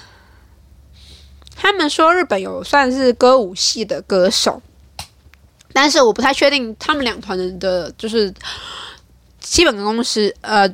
[1.54, 4.60] 他们说日本有算是歌舞系的歌手，
[5.72, 8.34] 但是我不太确定他们两团人的就是
[9.38, 10.68] 基本公司，呃，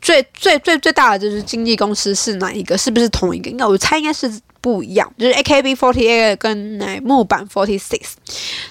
[0.00, 2.78] 最最最最大的就是经纪公司是哪一个？
[2.78, 3.50] 是不是同一个？
[3.50, 4.40] 应该我猜应该是。
[4.64, 8.00] 不一样，就是 AKB48 跟乃木坂46。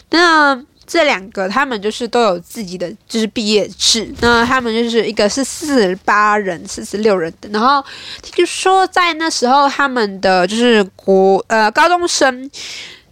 [0.10, 7.86] 那这两个他们就是都有自己的就是毕业制，那他们就是一个是四十八人、四十六人的，然后
[8.24, 12.50] 听说在那时候他们的就是国呃高中生，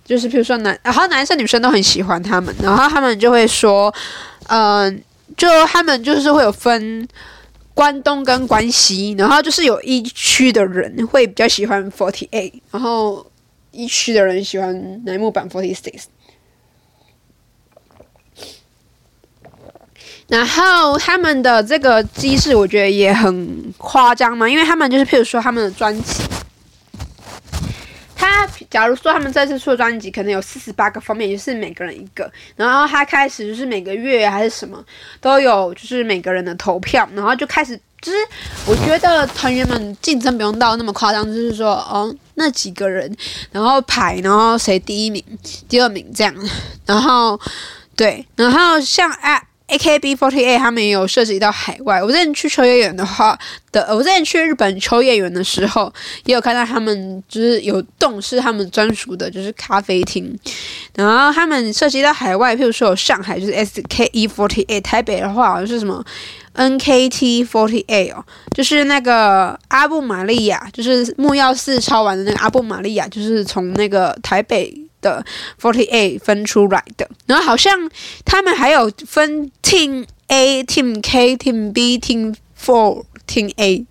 [0.04, 3.94] 就是比如说男，然后男生女生都很喜欢他们，然后他们就会说，
[4.48, 5.04] 嗯、
[5.38, 7.08] 就他们就是会有分。
[7.82, 13.26] 关东跟关西，然后就是有一区的人会比较喜欢 Forty Eight，然后
[13.72, 16.04] 一区的人喜欢乃木坂 Forty Six。
[20.28, 26.22] 然后他们的这个机制，我觉得也很夸张嘛，因为他们就是譬如说他们的专辑。
[28.22, 34.84] 他假如说他们这次出的专辑可能有四十八个封面，就是每个人一个，然后他开始就是每个月还是什么
[35.20, 38.18] 都有，就是每个人的投票，然后就开始就是
[38.68, 43.12] 我觉得团员们竞争不用到那么夸张，就是说哦那几个人
[43.52, 45.24] 然后排，然后谁第一名、
[45.68, 46.32] 第二名这样，
[46.86, 47.40] 然后
[47.96, 49.42] 对，然后像啊。
[49.72, 52.04] A K B forty eight，他们也有涉及到海外。
[52.04, 53.40] 我之前去秋叶原的话
[53.72, 55.92] 的，我之前去日本秋叶原的时候，
[56.26, 60.38] 也有看到他们就是有洞是他们专属的，就是咖啡厅。
[60.94, 66.04] 然后他们涉及到海外，譬如说有上海就是 S K E forty eight；台北的话好像是什么
[66.52, 68.22] N K T forty eight 哦，
[68.54, 74.78] 就是那个阿布玛利亚，就是木曜四抄完的那个阿布玛利亚，就是从那个台北。
[75.02, 75.26] 的
[75.60, 77.90] Forty Eight 分出来的，然后好像
[78.24, 83.86] 他们还有分 Team A、Team K、Team B、Team Four、Team Eight，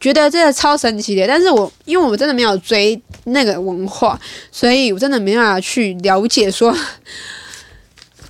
[0.00, 1.26] 觉得这个超神奇的。
[1.26, 6.76] 但是我因为我真的没有追那个文化，所以我真的没办法去了解说。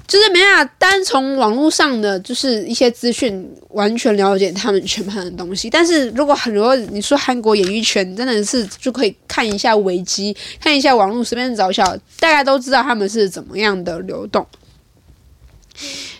[0.07, 11.85] 就是没办法单从网络上的就是一些资讯完全了解他们全盘的东西，但是如果很多你说韩国演艺圈真的是就可以看一下维基，看一下网络随便找一下，
[12.21, 14.47] 大家都知道他们是怎么样的流动。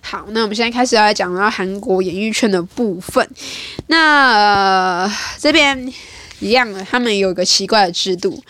[0.01, 3.27] 好，那我们现在开始要来讲到韩国演艺圈的部分。
[3.87, 5.93] 那、呃、这边
[6.41, 8.43] 一样的，他们有一个奇怪的制度。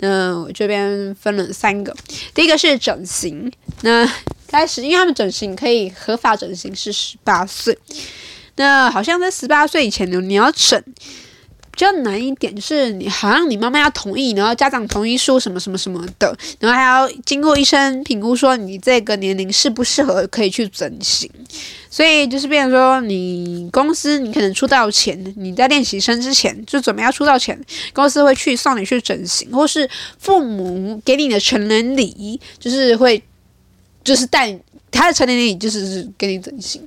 [0.00, 1.94] 那我这边分了三个，
[2.34, 3.50] 第一个是整形。
[3.82, 4.08] 那
[4.46, 7.76] 开始，因为他们整形可以合法整形是十八岁，
[8.56, 10.82] 那好像在十八岁以前呢，你要整
[11.78, 21.30] 比较难一点，就是你好像你妈妈要同意，然后家长同意书什么什么什么的，然后还要经过医生评估说你这个年龄适不适合可以去整形，
[21.88, 27.56] 所以就是变成说你公司你可能出道前，你在练习生之前就准备要出道前，
[27.92, 29.88] 公司会去送你去整形，或是
[30.18, 33.22] 父母给你的成人礼就是会。
[34.04, 34.58] 就是带
[34.90, 36.80] 他的成人礼，就是给你整形，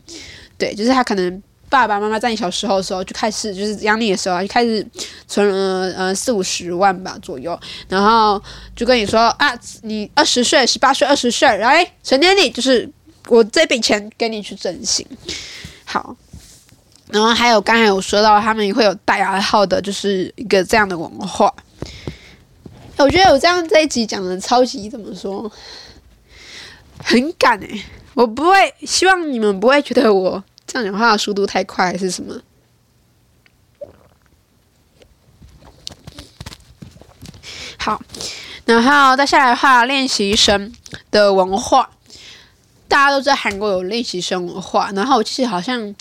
[0.57, 4.85] 对，就是他可能爸爸妈妈在你小时候的时候就开始，就是养你的时候啊就开始
[5.25, 7.57] 存了呃四五十万吧左右，
[7.87, 8.39] 然后
[8.75, 12.87] 就跟你说啊，你二十岁、十八岁、二十岁，来成年礼就是
[13.29, 15.07] 我这笔钱给你去整形，
[15.85, 16.13] 好，
[17.07, 21.53] 然后还有刚才有说到他们也会有带牙套的，就是一个这样的文化。
[22.97, 25.49] 我觉得我这样这一集讲的超级怎么说？
[27.03, 32.33] 很赶诶、我不会希望你们不会觉得我这样讲话速度太快还是什么。
[37.77, 38.01] 好，
[38.63, 40.71] 然后再下来的话，练习生
[41.09, 41.89] 的文化，
[42.87, 45.93] 大家都在韩国有练习生文化，然后我其实好像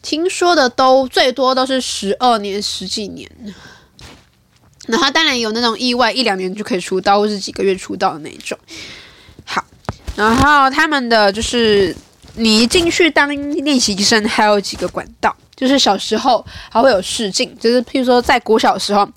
[0.00, 3.30] 听说的都最多都是十二年、十几年，
[4.86, 8.58] 然后当然有那种意外一两年就可以出道，或是几个月出道的那种。
[9.44, 9.62] 好
[10.16, 11.94] 然后他们的就是，
[12.38, 19.08] 你一进去当练习生，还有几个管道，就是小时候还会有试镜，就是譬如说在国小的时候，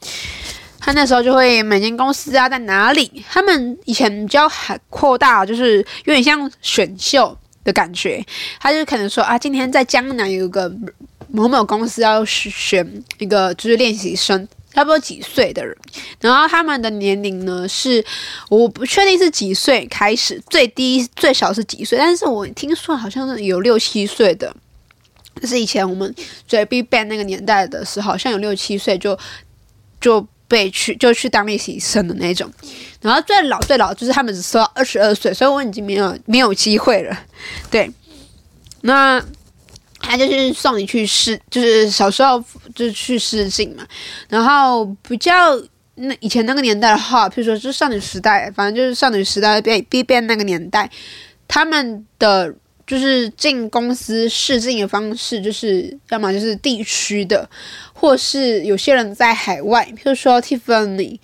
[0.79, 8.25] 他那时候就会每间公司啊在哪里，他们以前比较还扩大，就是有点像选秀的感觉，
[8.59, 10.71] 他就可能说啊，今天在江南有个
[11.29, 14.47] 某某公司要选一个就是练习生。
[14.73, 15.75] 差不多几岁的人，
[16.19, 18.03] 然后他们的年龄呢是，
[18.49, 24.55] 我不确定是几岁开始，最低最少是几岁，但是我听说好像是有六七岁的，
[25.41, 26.15] 就是以前我们
[26.47, 29.17] 追 BigBang 那个年代的时候，好像有六七岁就
[29.99, 32.49] 就被去就去当练习生的那种，
[33.01, 37.19] 然后最老最老就是他们只说二十二岁，所以我已经没有没有机会了，
[37.69, 37.91] 对，
[38.81, 39.21] 那。
[40.01, 42.43] 他就是送你去试，就是小时候
[42.75, 43.87] 就去试镜嘛。
[44.29, 45.57] 然后比较
[45.95, 50.89] 那以前那个年代的话，譬如说就少女时代，反正就是少女时代变必变那个年代，
[51.47, 52.53] 他们的
[52.87, 57.47] 就是进公司试镜的方式，就是要么就是地区的，
[57.93, 61.19] 或是有些人在海外，譬如说 Tiffany，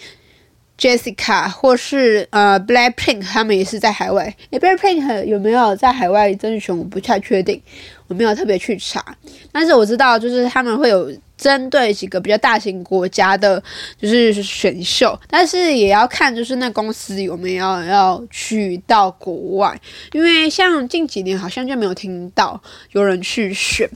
[0.78, 4.34] Jessica 或是呃 Blackpink，他们也是在海外。
[4.52, 6.78] ，Blackpink 有没有在海外征选？
[6.78, 7.62] 我不太确定，
[8.08, 9.04] 我没有特别去查。
[9.52, 13.62] 但是我知道，就是他们会有针对几个比较大型国家的，
[14.00, 15.20] 就是选秀。
[15.28, 19.80] 但是也要看，就是那公司有没有要去到国外。
[20.12, 22.62] 因为像近几年好像就没有听到
[22.92, 23.90] 有人去选。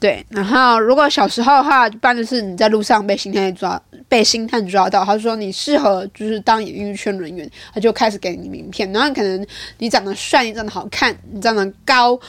[0.00, 8.92] 对，然后如果小时候的话，一般就是你在路上被星探抓，被星探抓到，他说你适合就是当演艺圈人员，他就开始给你名片。
[8.92, 9.46] 然后可能
[9.78, 12.20] 你长得帅，你长得好看，你长得高，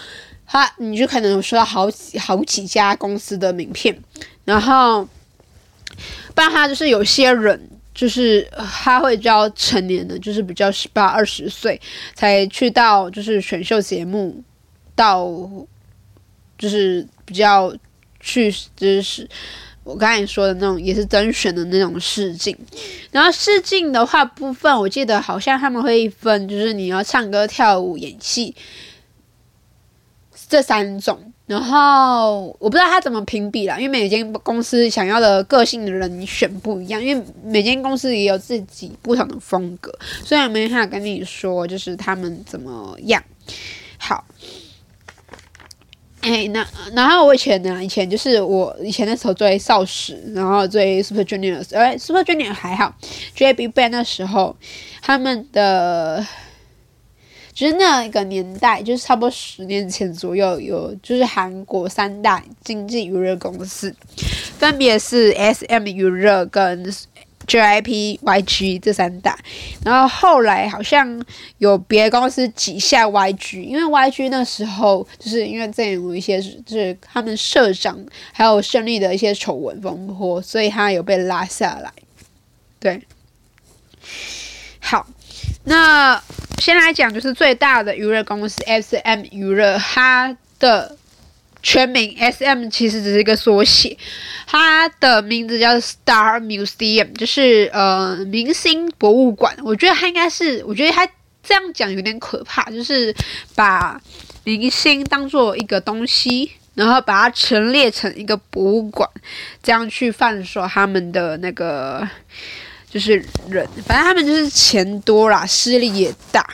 [0.48, 3.94] 他你就可能有收到好几好几家公司的名片。
[4.46, 5.04] 然后，
[6.34, 7.60] 不然他就是有些人
[7.94, 8.48] 就是
[8.82, 11.82] 他会比较成年的，就是比较十八二十岁
[12.14, 14.42] 才去到就是选秀节目
[14.96, 15.28] 到。
[16.58, 17.76] 就是比较
[18.20, 19.28] 去，就是
[19.84, 22.58] 我刚才说的那种，也是甄选的那种试镜。
[23.12, 28.56] 然后试镜的话部分，我记得好像他们会分，就是你要唱歌、跳舞、演戏
[30.50, 31.32] 这三种。
[31.46, 43.24] 然后我不知道他怎么评比啦，因为每间公司想要的个性的人选不一样，因为每间公司也有自己不同的风格，所以我没办法跟你说，就是他们怎么样。
[44.00, 44.26] 好。
[46.26, 52.96] 哎，那然后我以前呢，以前就是我以前那时候追少时，然后追 Super Junior，哎，Super Junior 还好，
[53.36, 54.56] 追 BigBang 那时候，
[55.04, 56.26] 他们的
[57.54, 63.96] 就是那一个年代，就是差不多十年前左右，有就是韩国三大经纪娱乐公司，
[64.58, 66.92] 分别是 SM 娱乐跟。
[67.46, 69.38] JYP、YG 这三大，
[69.84, 71.24] 然后后来好像
[71.58, 77.98] 有别的公司挤下 YG，因为 YG 那时候就是因为这有一些就是他们社长
[78.32, 81.92] 还有胜利的一些丑闻风波，所以他有被拉下来。
[82.80, 83.02] 对，
[84.80, 85.08] 好，
[85.64, 86.22] 那
[86.60, 90.98] 先来讲就是最大的娱乐公司 SM 娱乐，它的。
[91.66, 93.98] 全名 SM 其实只是一个缩写，
[94.46, 99.58] 它的名字叫 Star Museum，就是呃明星博物馆。
[99.64, 101.08] 我觉得它应该是，我觉得它
[101.42, 103.12] 这样讲有点可怕，就是
[103.56, 104.00] 把
[104.44, 109.10] 明星当做一个东西，然后把它陈列成一个博物馆，
[109.64, 112.08] 这样去贩售他们的那个
[112.88, 113.14] 就是
[113.50, 116.48] 人，反正他们就是钱多啦，势力也大，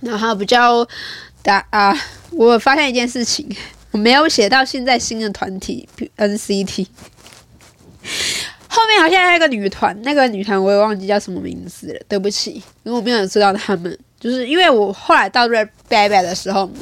[0.00, 0.88] 然后比较。
[1.70, 1.96] 啊！
[2.30, 3.48] 我发现一件事情，
[3.90, 6.86] 我没有写到现在新的团体 NCT，
[8.68, 13.98] 后面好像还有一个女团，那个女团我也忘记叫什么名字了，对不起，因为我没有知道他们。
[14.20, 16.80] 就是因为我后来到 Red Velvet 的时候呢，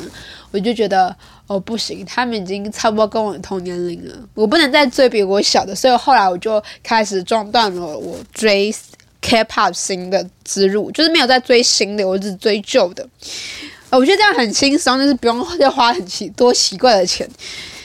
[0.51, 1.15] 我就觉得
[1.47, 8.75] 哦不行，他们已经差不多跟我同年龄了，我不能再追比我小的，所以后来我就开始中断了我追
[9.21, 13.07] K-pop 新的之路，就是没有在追新的，我只追旧的。
[13.91, 17.29] 我觉得这样很轻松，就是不用要花很奇多奇怪的钱。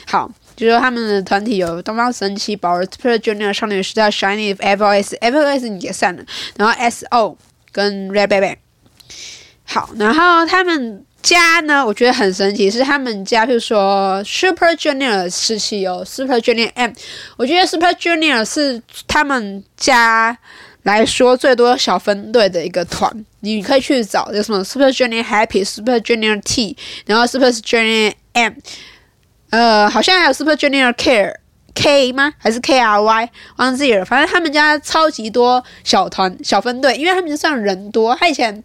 [0.06, 6.24] 好，就说他们的团体有东方神起、宝儿、Super Junior、少女时代、SHINee、F.O.S、F.O.S 已经解散了，
[6.58, 7.38] 然后 S.O
[7.72, 8.58] 跟 Red Velvet。
[9.64, 16.92] 好，然后他们家呢，我觉得很神奇，是他们家，譬如说 Super Junior 时期有 Super Junior M，
[17.38, 20.38] 我觉得 Super Junior 是他们家。
[20.84, 28.54] 来说最多小分队的一个团，你可以去找有什么 Super Junior Happy、Super Junior T，然后 Super Junior M，
[29.52, 31.36] 呃，好像还有 Super Junior Care
[31.76, 32.34] K 吗？
[32.38, 33.30] 还是 K R Y？
[33.58, 34.04] 忘记了。
[34.04, 38.16] 反正他们家超级多小团、小分队，因为他们就算人多。
[38.16, 38.62] 他以前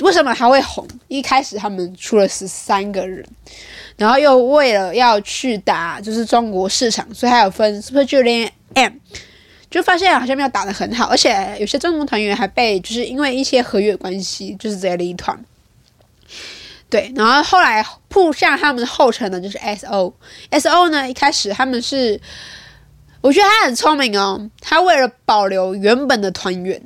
[0.00, 0.86] 为什么还会红？
[1.06, 3.24] 一开始他们出了十三个人，
[3.96, 8.94] 然后又为了要去打就是中国市场，所以还有分 Super Junior M。
[9.72, 15.36] 就发现好像没有打得很好，而且有些中国团员还被就是因为一些合约关系，就是直接离团。
[16.90, 20.12] 对，然后后来扑向他们的后尘的就是 S.O。
[20.50, 22.20] S.O 呢，一开始他们是，
[23.22, 26.78] 我觉得他很聪明哦，他为了保留原本的团员，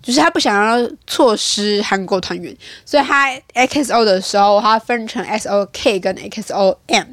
[0.00, 7.06] 就是他不想要错失韩国团员，所以他 X.O 的时候，他分成 S.O.K 跟 X.O.M，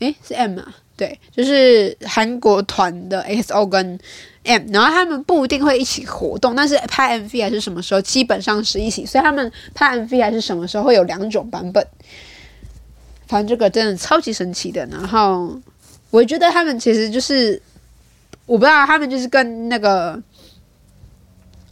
[0.00, 0.74] 诶，是 M 啊。
[0.96, 3.98] 对，就是韩国团的 XO 跟
[4.44, 9.04] M，然后他们不一定会一起活动，但是拍 MV 还是什么时候，基本上是一起。
[9.04, 11.86] 所以他们拍 MV 还是什么时候会有两种版本。
[13.26, 14.86] 反正这个真的超级神奇的。
[14.86, 15.60] 然后
[16.10, 17.60] 我觉得他们其实就是，
[18.46, 20.22] 我不知道他们就是跟那个。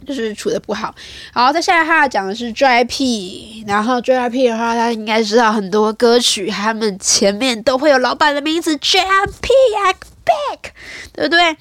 [0.05, 0.93] 就是处的不好，
[1.33, 9.95] 然后再下来他要讲的是 JYP，然后 JYP 的话，他应该知道很多歌曲，他们前面都会有老板的名字 JYP，I'm
[10.25, 10.71] back，
[11.13, 11.57] 对不对？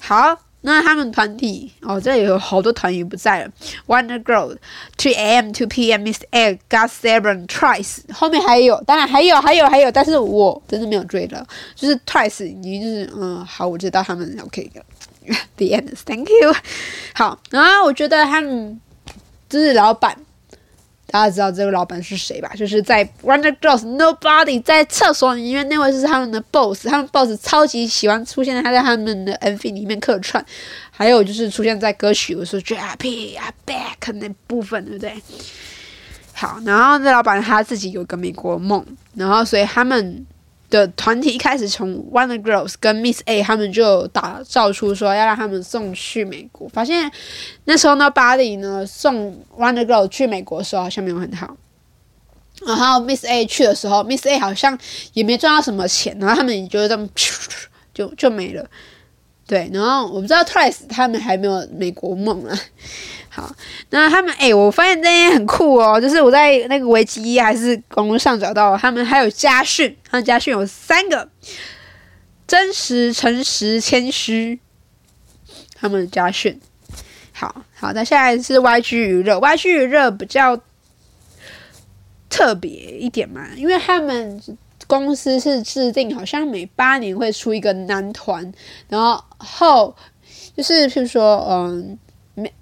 [0.00, 3.50] 好，那他们团体哦，这里有好多团员不在了。
[3.86, 4.56] Wonder Girls、
[4.96, 11.46] Two AM、Two PM、Miss A、GOT7、Twice，后面还有，当然还有，还有，还有，但是我真的没有追了。
[11.74, 14.82] 就是 Twice，已经就是嗯，好，我知道他们 OK 的。
[15.56, 16.54] The end，Thank you。
[17.14, 18.80] 好，然后我觉得他们
[19.48, 20.16] 就是老板。
[21.06, 22.50] 大家知道这个老板是谁吧？
[22.56, 30.42] 就是在 Wonder Girls Nobody 在厕所里面那位是他们的 boss，他们 boss 超级喜欢出现在他在他们的 MV 里面客串，
[30.90, 35.14] 还有就是出现在歌曲，我说 Happy I'm Back 那部分，对不对？
[36.32, 38.82] 好，然后这老板他自己有个美国梦，
[39.14, 40.24] 然后所以他们。
[40.72, 47.12] 的团体一开始从 Wonder Girls 跟 Miss A 他们就打造出说要让他们送去美国，发现
[47.66, 51.54] 那时候呢巴黎呢送 Wonder Girls 去美国的时候好像没有很好，
[52.66, 54.78] 然后 Miss A 去的时候，Miss A 好像
[55.12, 57.06] 也没赚到什么钱，然后他们也就这么
[57.92, 58.66] 就就没了，
[59.46, 62.58] 对，然后我不知道 Twice 他们还没有美国梦啊。
[63.34, 63.50] 好，
[63.88, 71.26] 那他们哎、我发现这些很酷哦，就是我在那个维基还是网络上找到他们还有家训，他们家训有三个：
[72.46, 74.60] 真实、诚实、谦虚。
[75.74, 76.60] 他们的家训。
[77.32, 80.60] 好好，那下来是 YG 娱乐，YG 娱乐比较
[82.28, 84.38] 特别一点嘛，因为他们
[84.86, 88.52] 公司是制定好像每八年会出一个男团，
[88.90, 89.96] 然后后
[90.54, 91.98] 就是譬如说嗯。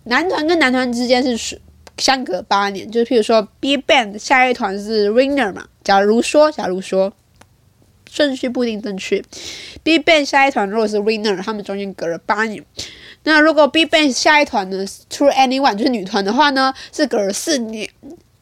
[0.05, 1.61] 男团跟男团之间是
[1.99, 7.13] 相隔八年，就是譬如说 B Ban 的下一团是 Winner 嘛，假如说，假如说
[8.11, 9.23] 顺序不一定正确
[9.83, 12.65] ，B Ban 下一团如果是 Winner，他们中间隔了八年。
[13.23, 17.89] 那如果 B Ban 下一团呢出 Anyone 就是女团的话呢，是隔了四年。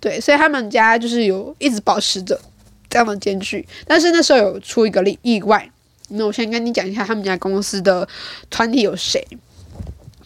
[0.01, 2.41] 对，所以他们家就是有一直保持着
[2.89, 3.67] 这样的间距。
[3.85, 5.69] 但是那时候有出一个例意外，
[6.11, 8.09] 那我先跟你讲一下他们家公司的
[8.49, 9.27] 团体有谁。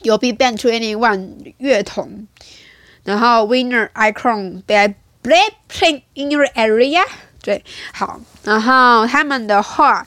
[0.03, 2.27] 有 BigBang 2NE1 乐童，
[3.05, 7.03] 然后 Winner Icon BLACKPINK in your area，
[7.43, 10.07] 对，好，然后他们的话，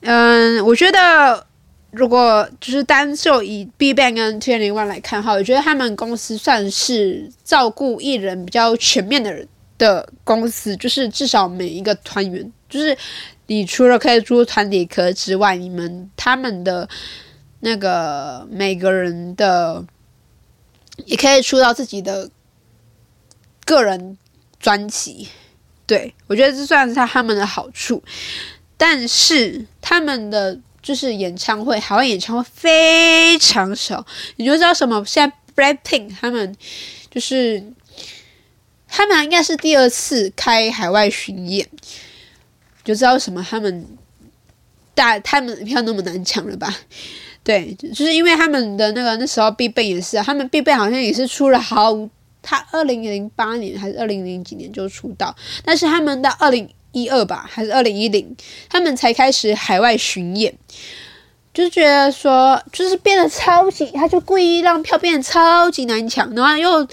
[0.00, 1.46] 嗯，我觉得
[1.90, 9.46] 如果就是单就以 Big Bang 跟 t w e n One 来看哈，我觉得他们公司算是照顾艺人比较全面的
[9.78, 12.96] 的公司，就是至少每一个团员，就是
[13.46, 16.86] 你除了可以出团体壳之外，你们他们的。
[17.64, 19.84] 那个每个人的
[21.06, 22.28] 也可以出到自己的
[23.64, 24.18] 个人
[24.58, 25.28] 专辑，
[25.86, 28.02] 对，我觉得这算是他们的好处。
[28.76, 34.04] 但是他们的就是演唱会，海外演唱会非常少。
[34.36, 35.04] 你就知道什么？
[35.04, 36.56] 现在 Blackpink 他们
[37.12, 37.62] 就是
[38.88, 41.68] 他们应该是第二次开海外巡演，
[42.82, 43.86] 就知道什么他们
[44.96, 46.76] 大他们的票那么难抢了吧？
[47.44, 51.92] 对，就是因为他们的那个那时候 BigBang 也是啊，他们 BigBang 好像也是出了好，
[52.40, 55.34] 他二零零八年还是二零零几年就出道，
[55.64, 58.36] 但是他们到二零一二吧，还是二零一零，
[58.68, 60.54] 他们才开始海外巡演，
[61.52, 66.84] 就觉得说，就是变得超级，他就故意让票变得超级难抢，然后又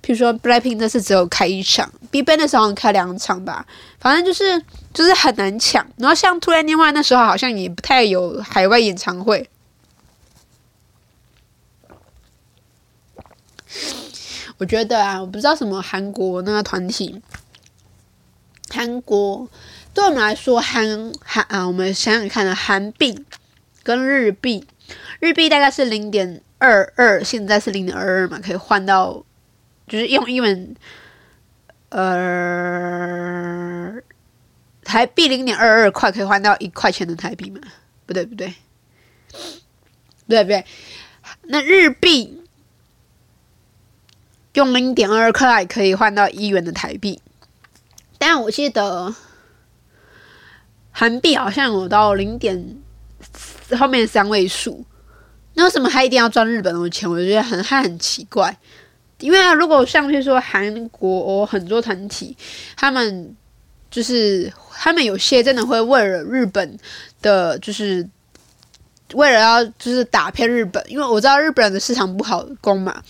[0.00, 3.66] 比如说 Blackpink 那次只有开一场，BigBang 那时候好像开两场吧，
[3.98, 4.62] 反正就是
[4.94, 9.48] 就是很难抢，然后像 2NE1 那时候好像也不太有海外演唱会。
[14.58, 17.20] 我觉得啊，我不知道什么韩国那个团体，
[18.70, 19.46] 韩国
[19.92, 23.22] 对我们来说，韩韩啊，我们想想看的韩币
[23.82, 24.66] 跟日币，
[25.20, 29.22] 日币大概是零点二二，现在是零点二二嘛，可以换到，
[29.86, 30.74] 就是用英文，
[31.90, 33.92] 呃，
[34.84, 37.60] 台币零点二二块可以换到一块钱的台币嘛？
[38.06, 38.54] 不对不对，
[39.28, 40.64] 不对不对？
[41.42, 42.42] 那日币。
[44.56, 47.20] 用零点二块可以换到一元的台币，
[48.16, 49.14] 但我记得
[50.90, 52.76] 韩币好像有到零点
[53.78, 54.82] 后面三位数，
[55.52, 57.08] 那为什么他一定要赚日本的钱？
[57.08, 58.56] 我觉得很还很奇怪。
[59.18, 62.34] 因为啊，如果像比如说韩国很多团体，
[62.76, 63.36] 他们
[63.90, 66.78] 就是他们有些真的会为了日本
[67.20, 68.08] 的，就是
[69.12, 73.02] 为了要就是打偏日本，因为我知道日本的市场不好攻嘛。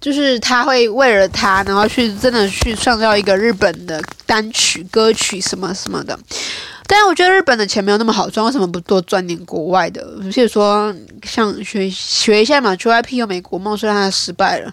[0.00, 6.18] 就是他会为了他，然后去真的去创造一个日本的单曲、歌曲什么什么的。
[6.86, 10.04] 但是我觉得日本的钱没有那么好赚，为什么不多赚点国外的？
[10.32, 10.92] 比如说
[11.22, 14.72] 像学学一下嘛，JYP 有美国梦，虽然他失败了。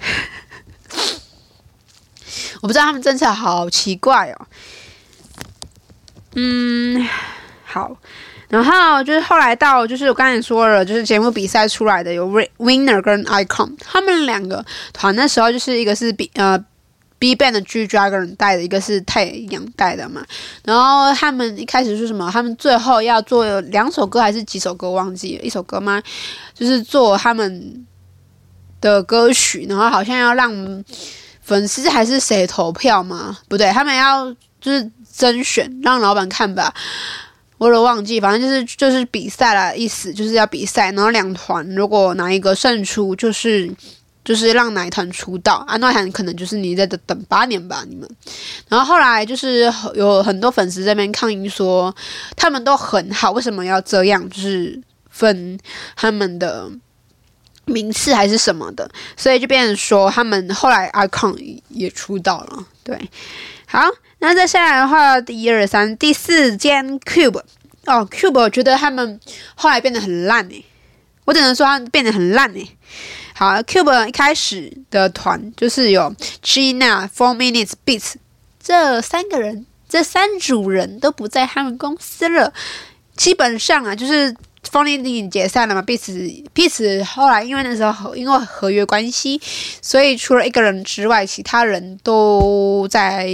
[2.62, 4.46] 我不知道他们政策好奇怪哦。
[6.36, 7.06] 嗯，
[7.64, 7.96] 好，
[8.48, 12.28] 然后就是后来到就是我刚才说了，就是节目比赛出来的有
[12.58, 16.62] Winner 跟 Icon，他们两个团那时候就是一个是比呃
[17.18, 20.22] B Band 的 G Dragon 带的，一个是太阳带的嘛。
[20.64, 22.30] 然后他们一开始是什么？
[22.30, 24.90] 他们最后要做两首歌还是几首歌？
[24.90, 26.02] 忘记了一首歌吗？
[26.52, 27.86] 就是做他们
[28.80, 30.84] 的歌曲，然后好像要让
[31.40, 33.38] 粉丝还是谁投票吗？
[33.48, 34.30] 不对，他们要
[34.60, 36.74] 就是甄选，让老板看吧。
[37.56, 43.72] 我都忘记，反正就是就是比赛啦，意思就是要比赛，然后两团如果哪一个胜出，就是
[44.24, 48.08] 就是让哪一团出道啊，那团可能就是你在这等八年吧，你们。
[48.68, 51.94] 然后后来就是有很多粉丝在那边抗议说，
[52.36, 54.28] 他们都很好，为什么要这样？
[54.28, 54.78] 就是
[55.08, 55.58] 分
[55.94, 56.68] 他们的
[57.66, 62.98] 名次还是什么的，所以就变成说他们后来 icon 也出道了，对，
[63.66, 63.80] 好。
[64.24, 67.42] 那再下来的话，一二三第四间 Cube
[67.84, 69.20] 哦，Cube 我觉得他们
[69.54, 70.64] 后来变得很烂诶，
[71.26, 72.66] 我只能说他们变得很烂诶。
[73.34, 78.14] 好，Cube 一开始的团就是有 Gina、Four Minutes Beats
[78.62, 82.54] 这三个人，这三组人都不在他们公司了，
[83.16, 84.34] 基本上啊就是。
[84.72, 89.38] Four Minutes 解散了嘛？Beats，Beats 后来因为那时候因为合约关系，
[89.82, 93.28] 所以除了一个人之外，其他人都在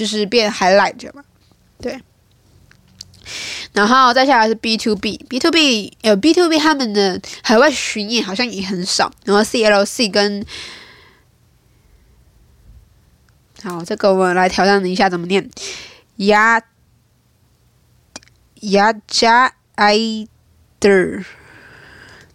[0.00, 1.22] 就是变 highlight 嘛，
[1.78, 2.00] 对。
[3.74, 9.12] 然后再下来是 B to B，B to B 有 B to B 他们的海外巡演好像也很少。
[9.26, 10.42] 然后 CLC 跟
[13.62, 15.50] 好，这个我来挑战一下怎么念，
[16.16, 16.62] 呀
[18.60, 19.54] 呀加。
[19.76, 20.28] I
[20.78, 21.24] der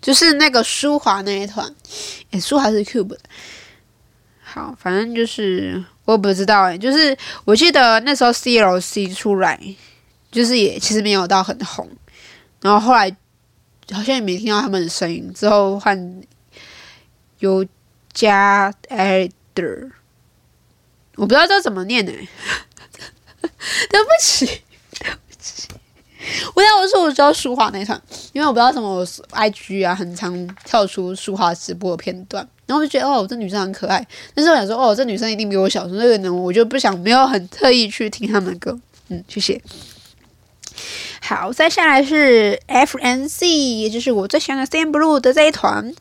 [0.01, 1.75] 就是那个舒华那一团，
[2.31, 3.19] 诶，舒华是 Cube 的。
[4.43, 9.59] 好，反正就是我不知道诶，就是我记得那时候 CLC 出来，
[10.31, 11.89] 就是也其实没有到很红，
[12.61, 13.09] 然后后来
[13.91, 16.21] 好像也没听到他们的声音，之后换
[17.39, 17.65] 尤
[18.13, 19.91] 加 I der，
[21.15, 22.11] 我不知道这怎么念呢？
[23.89, 24.45] 对不起
[24.99, 25.67] 对不起。
[26.55, 28.01] 我要我说我知道舒华那场，
[28.33, 34.05] 因为我不知道什么我 IG 啊，很常跳出舒华直播的片段，然后我就觉得哦，这女生很可爱。
[34.33, 38.79] 但是我想说哦，这女生一定比我小，所以呢，我就不想没有很特意去听他们的歌。
[39.09, 39.61] 嗯，谢谢。
[41.21, 43.45] 好，再下来是 FNC，
[43.79, 45.93] 也就是我最喜欢的 CNBLUE 的这一团。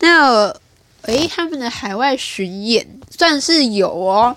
[0.00, 0.54] 那
[1.02, 2.86] 诶，他们的海外巡演
[3.16, 4.36] 算是有哦。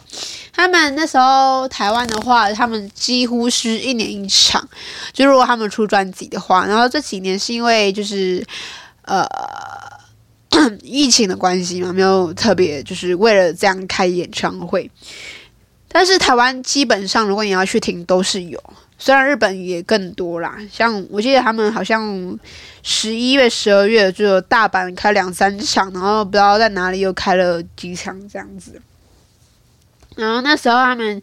[0.54, 4.68] 他们那时候台湾的话，他们几乎是一年一场。
[5.12, 8.46] 就如果他们出专辑的话，然后这几年是因为就是
[9.04, 9.26] 呃
[10.82, 14.90] 疫情的关系嘛，没有特别就是为了这样开演唱会。
[15.88, 18.62] 但是台湾基本上，如果你要去听，都是有。
[19.02, 22.38] 虽然日本也更多啦，像我记得他们好像
[22.84, 28.82] 十一月、十二月就有大阪开两三场，然后不知道在哪里又开了几场这样子。
[30.18, 31.22] 然后那时候他们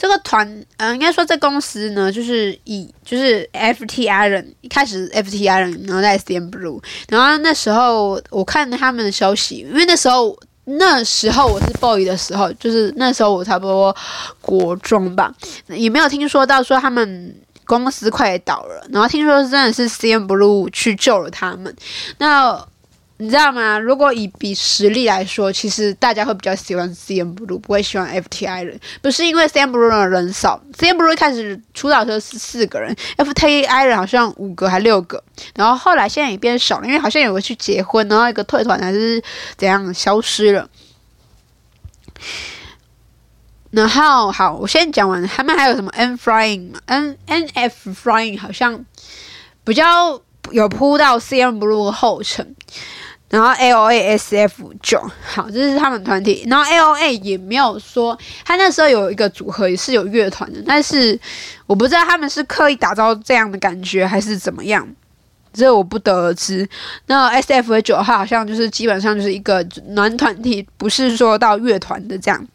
[0.00, 0.48] 这个团，
[0.78, 10.34] 嗯、呃，应该说这公司呢，就是以就是 FT-IRON 一开始 FT-IRON，然后在 C.M.Blue，然后那时候我看他们的消息，因为那时候
[10.64, 13.94] 那时候我是 boy 的时候，就是那时候我差不多
[14.40, 15.34] 国中吧，
[15.66, 17.36] 也没有听说到说他们
[17.66, 21.76] 公司快倒了，然后听说真的是 C.M.Blue 去救了他们，
[22.16, 22.66] 那。
[23.20, 23.78] 你知道吗？
[23.78, 28.80] 如果以比实力来说，其实大家会比较喜欢 CM Blue，不会喜欢 FTI 人。
[29.02, 35.22] 不是因为 CNBLUE 的人少 CM Blue 一开始出道的时候是四个人，FTI 人好像五个还六个，
[35.54, 39.22] 然后后来现在也变少了，因为好像有个去结婚，然后一个退团还是
[39.58, 40.66] 怎样消失了。
[43.70, 47.90] 然后好，我先讲完，他们还有什么 N.Flying 嘛？N N.F.
[47.90, 48.82] Flying 好像
[49.62, 52.56] 比较有铺到 CM Blue 后尘。
[53.30, 56.44] 然后 L A S F 九，好，这是他们团体。
[56.48, 61.18] 然后 L A 也没有说，他那时候有一个组合也是有乐团的，但是
[61.66, 64.84] 我不知道他们是刻意打造这样的感觉还是怎么样，
[65.52, 66.68] 这我不得而知。
[67.06, 72.46] 那 S F 九号，好像就是基本上就是一个男团体，不是说到乐团的这样。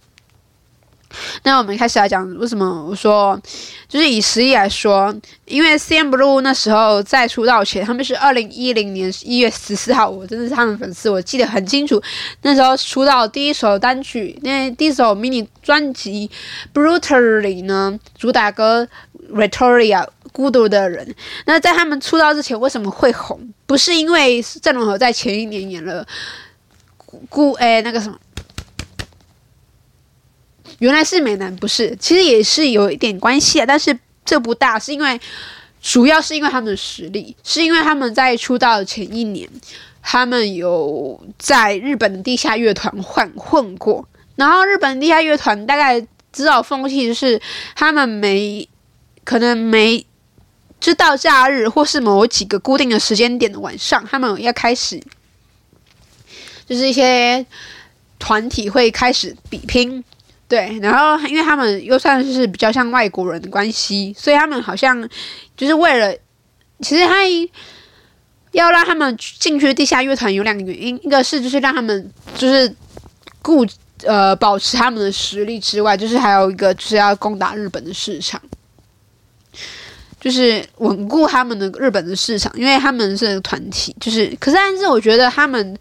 [1.43, 3.39] 那我们开始来讲，为什么我说
[3.87, 12.01] 就是以实力来说，因为 CNBLUE 那时候在出道前，他们是二零一零年一月十四号，我真的是他们粉丝，我记得很清楚。
[12.41, 16.29] 那时候出道第一首单曲，那第一首迷你专辑
[16.77, 18.85] 《Brutally》呢，主打歌
[19.33, 21.15] 《Victoria》孤独的人。
[21.45, 23.39] 那在他们出道之前，为什么会红？
[23.65, 26.05] 不是因为郑容和在前一年演了
[27.29, 28.17] 孤哎那个什么。
[30.79, 35.19] 原来是美男，不是，其实也是有一点关系啊，但是这不大，是因为
[35.81, 39.49] 主要是因为他们的实力，是因为他们在出道的前一年，
[40.01, 45.99] 他们有在日本的地下乐团混混过，然后日本地下乐团大概
[46.31, 47.41] 知道风气是
[47.75, 48.67] 他们没
[49.23, 50.05] 可能没。
[50.77, 55.01] 就到假日或是某几个固定的时间点的晚上，他们要开始，
[56.67, 57.43] 就是一些
[58.19, 60.03] 团体会开始比拼，
[60.47, 65.07] 对，然后因为他们又算是比较像外国人的关系，所以他们好像
[65.57, 66.15] 就是为了，
[66.81, 67.23] 其实他
[68.51, 72.73] 要让他们进去地下乐团有两个原因，一个是就是让他们就是
[73.41, 73.65] 顾
[74.03, 78.41] 呃保持他们的实力之外，就是还有一个就是要攻打日本的市场。
[80.17, 83.95] 就是稳固他们的日本的市场，因为他们是团体。
[84.01, 85.77] 就是，可是但是我觉得他们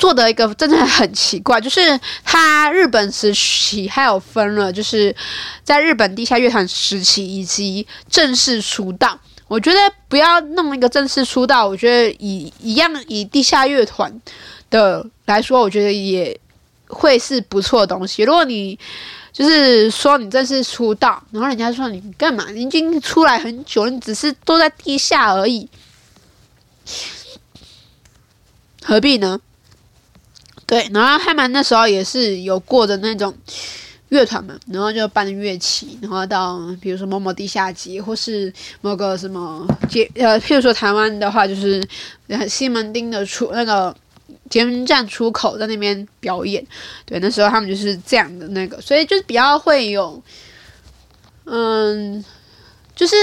[0.00, 5.14] 做的一个真的很奇怪，就是他日本时期还有分了，就是
[5.62, 9.20] 在日本地下乐团时期以及正式出道。
[9.46, 9.78] 我觉得
[10.08, 14.10] 不要弄一个正式出道，我觉得以一样以地下乐团
[14.70, 16.40] 的来说，我觉得也
[16.86, 18.22] 会是不错的东西。
[18.22, 18.78] 如果你
[19.32, 22.50] 就是说你正式出道，然后人家说你干嘛？
[22.52, 25.68] 你已经出来很久了，你只是都在地下而已，
[28.82, 29.38] 何必呢？
[30.70, 33.34] 对，然后他们那时候也是有过的那种
[34.10, 41.82] 乐团嘛，然后就搬乐器，然后到比如说某某地下街，或是某个什么街，呃，譬如说台湾的话，就是
[42.48, 43.92] 西门町的出那个。
[44.48, 46.64] 捷运站出口在那边表演，
[47.04, 50.20] 对，那时候他们就是这样的那个，所以就是比较会有，
[51.44, 52.24] 嗯，
[52.94, 53.14] 就是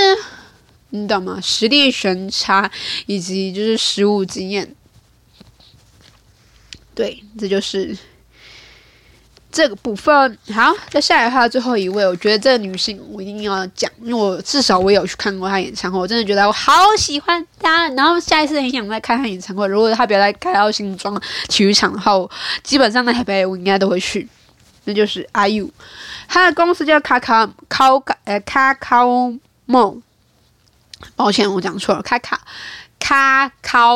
[0.92, 1.38] 你懂吗？
[1.42, 2.70] 实力悬差
[3.08, 4.74] 以及就是实务经验，
[6.98, 7.98] 对，这就是。
[9.50, 17.88] 这个部分好，再下来的话，最后一位，我觉得这个女性我一定要讲，因为我至少我有去看过她演唱会，我真的觉得我好喜欢她。
[17.92, 22.30] 然后下一次很想再看她演唱会，如果她不要再开到新庄体育场的话，我
[22.62, 24.28] 基本上在台北我应该都会去。
[24.84, 25.70] 那就是 IU，
[26.28, 27.96] 她的公司叫卡卡考
[28.26, 29.02] 呃卡卡
[29.66, 30.04] 梦，
[31.16, 32.42] 抱歉我讲错了，卡卡
[33.00, 33.88] 卡卡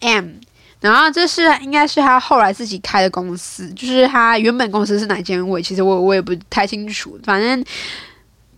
[0.00, 0.34] M。
[0.82, 7.16] 然后这是应该是他后来自己开的公司，就是他原本公司是哪间位，其实我我也不太清楚。
[7.22, 7.64] 反正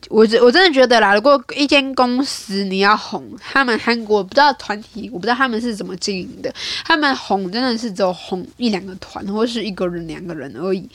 [0.08, 6.50] 我我真的觉得啦，如果一间公司你要红，他们韩国不知道团体，我不知道他们是怎么经营的，
[6.82, 10.88] 他们红真的是只有红一两个团，或是一个人两个人而已。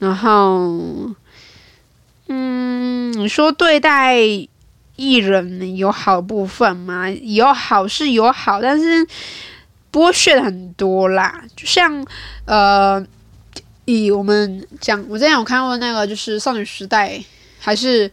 [0.00, 1.14] 然后，
[2.26, 4.16] 嗯，你说对待
[4.96, 7.08] 艺人有好部分吗？
[7.08, 9.06] 有好是有好，但是。
[9.98, 12.06] 剥削的很多啦，就像
[12.44, 13.04] 呃，
[13.84, 17.20] 以我们讲，我之前有看过那个，就是少女时代，
[17.58, 18.08] 还是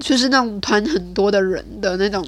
[0.00, 2.26] 就是那种团很多的人的那种，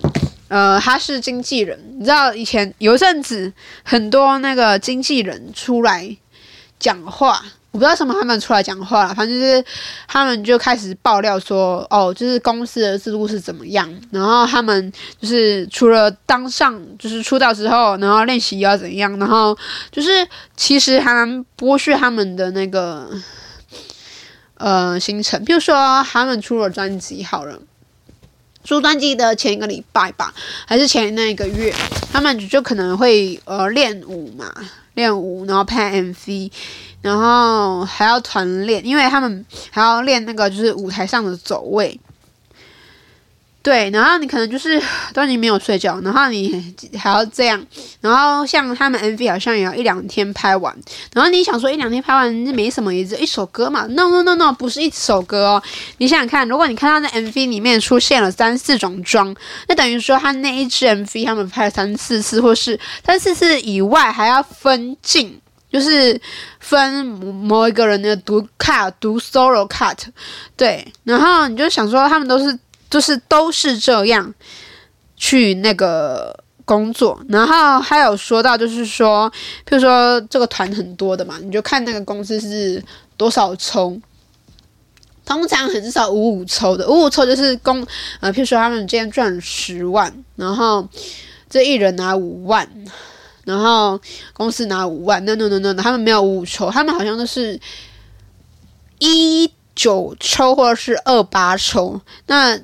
[0.49, 3.51] 呃，他是经纪人，你知道以前有一阵子
[3.83, 6.15] 很多那个经纪人出来
[6.79, 7.43] 讲话。
[7.75, 9.65] 我不知道什么，他们出来讲话了，反正就是
[10.07, 19.59] 他们就开始爆料说，哦，就是公司的制度是怎么样，然后他们就是除了当上就是出道之后，然后练习要怎样，然后
[19.91, 20.25] 就是
[20.57, 23.11] 其实还蛮剥削他们的那个
[24.59, 27.59] 呃行程，比如说他们出了专辑好了，
[28.63, 30.33] 出专辑的前一个礼拜吧，
[30.65, 31.75] 还是前那一个月，
[32.13, 34.55] 他们就可能会呃练舞嘛，
[34.95, 36.53] 练舞，然后拍 MV。
[37.05, 42.01] 然后还要团练，因为他们还要练那个就是舞台上的走位。
[43.63, 44.83] 对，然后你可能就是
[45.13, 47.63] 当你没有睡觉，然后你还要这样，
[48.01, 50.75] 然后像他们 MV 好像也要一两天拍完。
[51.13, 55.63] 然后你想说一两天拍完那没什么，也就一首歌嘛？No No No No，不是一首歌哦。
[55.99, 59.37] 你想想看，如果你看到那 MV 里面出现了三四种妆，
[59.69, 65.39] 那等于说他那一支 MV 他们拍了三四次，或是三四次以外还要分镜。
[65.75, 66.21] 就是
[66.61, 69.99] 分某一个人的独 cut、独 solo cut，
[70.57, 72.57] 对，然后你就想说他们都是
[72.89, 74.33] 就是都是这样
[75.17, 79.29] 去那个工作，然后还有说到就是说，
[79.69, 82.81] 譬如说这个团很多的嘛，你就看那个公司是
[83.17, 84.01] 多少抽，
[85.25, 87.85] 通常很少五五抽的，五五抽就是公
[88.21, 90.89] 呃，譬如说他们今天赚十万，然后
[91.51, 92.71] 这一人拿五万。
[93.45, 94.01] 然后
[94.33, 97.61] 公司拿五万，no no no no，他们没有五五抽，他们好像都是
[98.99, 102.01] 一九抽或者是二八抽。
[102.27, 102.59] 那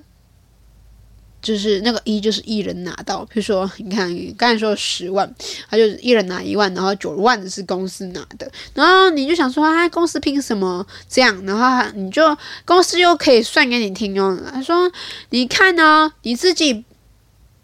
[1.42, 5.34] 就是那个一就是一人拿到，比如说你看刚才说十万，
[5.70, 11.42] 他就一人拿一万，然后九万的是公司拿的，然后你就想说，啊，公司凭什么这样？
[11.46, 14.38] 然后你就公司又可以算给你听哦。
[14.52, 14.92] 他说，
[15.30, 16.84] 你看呢，你自己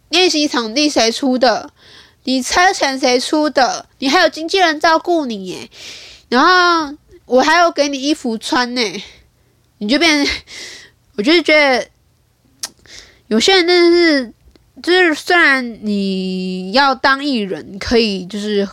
[0.09, 1.71] 练习场地谁出的？
[2.27, 3.87] 你车钱谁出的？
[4.01, 5.71] 你还有经纪人照顾你耶，
[6.29, 9.05] 然后我还有给你衣服穿呢，
[9.79, 10.27] 你就变，
[11.17, 11.89] 我就是觉得。
[13.29, 14.33] 有些人真的是，
[14.81, 18.69] 就是虽然你要当艺人，可以就是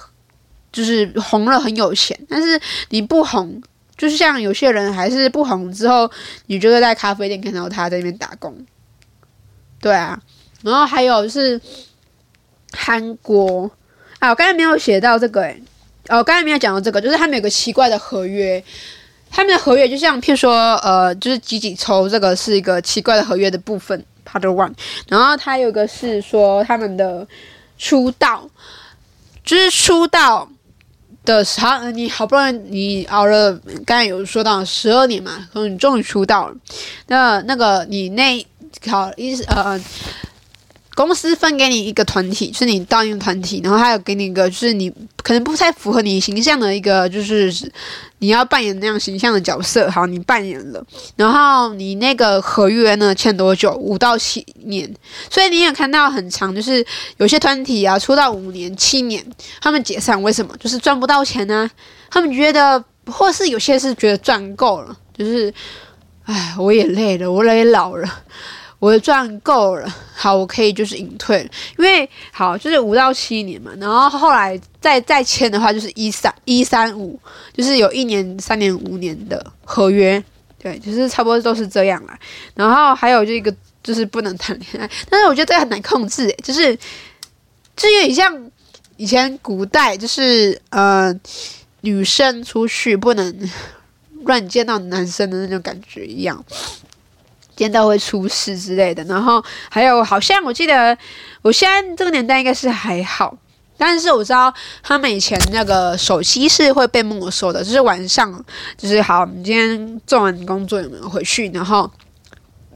[0.72, 3.60] 就是红了很有钱，但是你不红，
[3.98, 6.08] 就是像有些人还是不红之后，
[6.46, 8.56] 你就会在咖啡店看到他在那边打工。
[9.82, 10.22] 对啊，
[10.62, 11.60] 然后还有就是
[12.74, 13.70] 韩国
[14.20, 15.62] 啊，我刚才没有写到这个诶，
[16.10, 18.62] 哦，我刚才没有讲到这个，就是他们有个奇怪的合约，
[19.30, 24.04] 他们的合约就像譬如说，呃，就是几几抽，这个是一个奇怪的合约的部分。
[24.26, 24.74] Part One，
[25.10, 27.28] 然后他有个是说他们的
[27.78, 28.50] 出道，
[29.44, 30.50] 就是出道
[31.26, 33.52] 的时候，你好不容易你熬了，
[33.86, 36.56] 刚才有说到十二年嘛，然后你终于出道了，
[37.08, 38.48] 那那个你那
[38.90, 39.80] 好意思呃。
[40.96, 44.90] 公司分给你一个团体，是你当一个团体，然后还有给你一个，就是你
[45.24, 47.52] 可能不太符合你形象的一个，就是
[48.20, 49.90] 你要扮演那样形象的角色。
[49.90, 50.86] 好，你扮演了，
[51.16, 53.74] 然后你那个合约呢签多久？
[53.74, 54.94] 五到七年。
[55.30, 56.86] 所以你也看到很长，就是
[57.18, 59.26] 有些团体啊，出道五年、七年，
[59.62, 60.56] 他们解散为什么？
[60.58, 61.70] 就是赚不到钱呢、
[62.12, 65.52] 他们觉得，或是有些是觉得赚够了，就是，
[66.26, 68.08] 哎，我也累了，我也老了。
[68.84, 77.18] 我赚够了， 好，我可以就是隐退，因为好就是五到七年嘛，然后后来再再签的话就是一三一三五，
[77.54, 80.22] 就是有一年、三年、五年的合约，
[80.62, 82.20] 对，就是差不多都是这样啦。
[82.56, 86.78] 然后还有这个就是不能谈恋爱，但是我觉得这很难控制，就是
[87.78, 88.52] 这有点像
[88.98, 91.18] 以前古代，就是呃
[91.80, 93.50] 女生出去不能
[94.26, 96.44] 乱见到男生的那种感觉一样。
[97.56, 100.98] 见到会出事之类的，然后还有好像我记得，
[101.42, 103.38] 我现在这个年代应该是还好，
[103.78, 108.44] 但是我知道他们以前那个手机是会被没收的，就是晚上
[108.78, 111.90] 就是好，你今天做完工作有没有回去，然后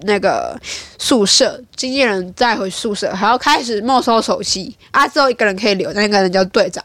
[0.01, 0.59] 那个
[0.99, 6.83] 宿舍经纪人再回宿舍还要开始没收手机啊，只有一个人可以留，那个人叫队长，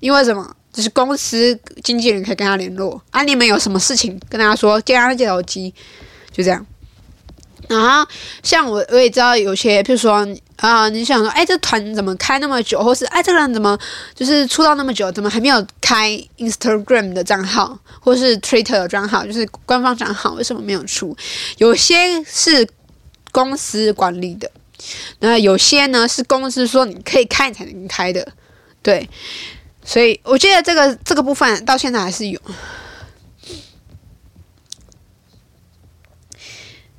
[0.00, 0.54] 因为什么？
[0.72, 5.72] 就是公司经纪人可以跟他联络啊，你们有什么事情跟他说，借他借手机，
[6.32, 6.66] 就这样。
[7.68, 8.06] 然后
[8.42, 13.78] 像我我也知道有些，譬如说啊、你想说，哎，这团怎么开那么久，或是哎，这个人怎么
[14.14, 21.16] 就是出道那么久，怎么还没有开 Instagram 的账号，或是 Twitter 的账号，就是官方账号，为什么没有出？
[21.58, 22.66] 有些是
[23.32, 24.50] 公司管理的，
[25.18, 28.26] 那有些呢是公司说你可以开才能开的，
[28.82, 29.08] 对，
[29.84, 32.40] 所以我觉得这个这个部分到现在还是有。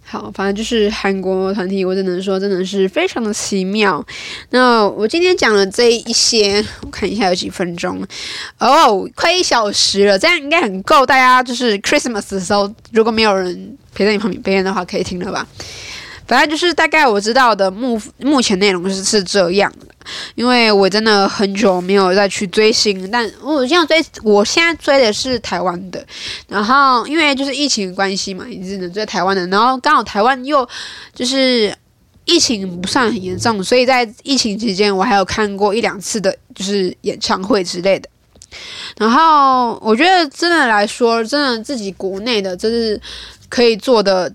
[0.08, 4.06] 好，反正就是韩国团体，我只能说真的是非常的奇妙。
[4.52, 8.06] 那我今天讲了这一些，我看一下有几分钟
[8.60, 15.48] 哦，快一小时了，这样应该很够大家就是 Christmas 的时候，如果没有人陪在你旁边边的话，可以听了吧？
[16.28, 19.88] 反正就是大概我知道的目目前内容是是这样的，
[20.34, 26.04] 因为我真的很久没有再去追星，但我现在追，我现在追的是台湾的，
[26.48, 30.68] 然后因为就是疫情关系嘛，一直能追台湾的，然后刚好台湾又
[31.14, 31.72] 就是
[32.26, 38.10] 疫情不算很严重，所以在疫情期间我还有看过一两次的，就是演唱会之类的，
[38.98, 43.00] 然后我觉得真的来说，真的自己国内的就是
[43.48, 44.34] 可以做的。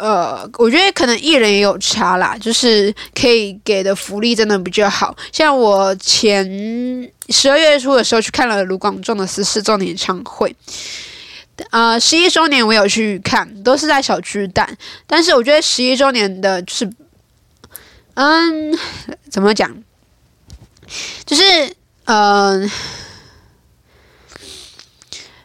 [0.00, 5.14] 呃，我觉得可能艺人也有差啦，就是可以给的福利真的比较好。
[5.30, 6.42] 像我前
[7.28, 10.56] 十二月初的时候去看了卢广仲的十四周年演唱会，
[11.70, 14.74] 呃，十一周年我有去看，都是在小巨蛋。
[15.06, 16.90] 但是我觉得十一周年的，就是，
[18.14, 18.78] 嗯，
[19.30, 19.70] 怎么讲，
[21.26, 21.42] 就是，
[22.06, 22.70] 嗯、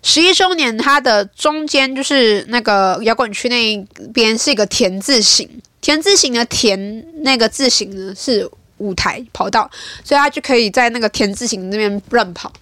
[0.07, 3.75] 十一周年，它的中间就是那个摇滚区那一
[4.13, 5.49] 边是一个田字形，
[5.81, 8.47] 田字形的田那个字形呢是
[8.77, 9.67] 舞台跑道，
[10.03, 12.53] 所以他就可以在那个田字形那边乱跑。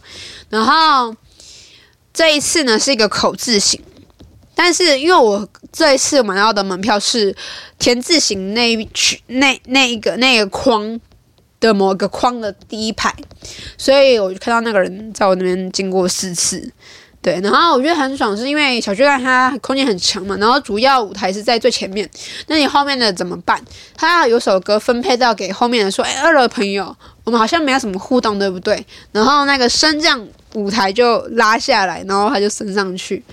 [0.49, 1.13] 然后
[2.13, 3.77] 这一次呢是一个口字形，
[4.55, 7.35] 但是因为我这一次买到的门票是
[7.77, 10.97] 田字形那一区那那一个那个框
[11.59, 13.13] 的某一个框的第一排，
[13.77, 16.71] 所以我就看到那个人在我那边经过四次。
[17.23, 22.07] 对，然后我觉得很爽，是因为小巨蛋它空间很强嘛，然后主要舞台是在最前面，
[22.47, 23.57] 那你后面的怎么办？
[23.95, 26.93] 他有首歌分配到给后面的说，哎，二楼朋友，
[27.23, 28.85] 我们好像没有什么互动，对不对？
[29.13, 30.21] 然后那个升降
[30.53, 33.23] 舞台就拉下来，然后他就升上去。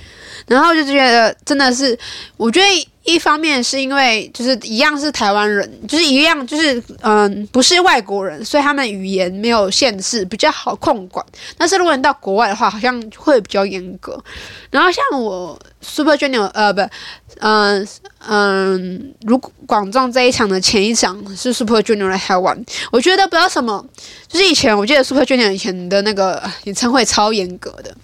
[0.46, 1.98] 然后就觉得真的是，
[2.36, 11.24] 我觉得一方面是因为就是一样是台湾人，就是一样就是嗯不是外国人，所以他们语言没有限制，比较好控管。
[11.56, 14.22] 但是如果你到国外的话，好像会比较严格。
[14.70, 16.80] 然后像我 Super Junior 呃不
[17.40, 17.88] 嗯
[18.28, 23.84] 嗯，如果广众这一场的前一场是 Super Junior 来台湾，我觉得不知道什么，
[24.28, 27.96] 就是以前我记得 Super Junior 以前的那个演唱会超严格的。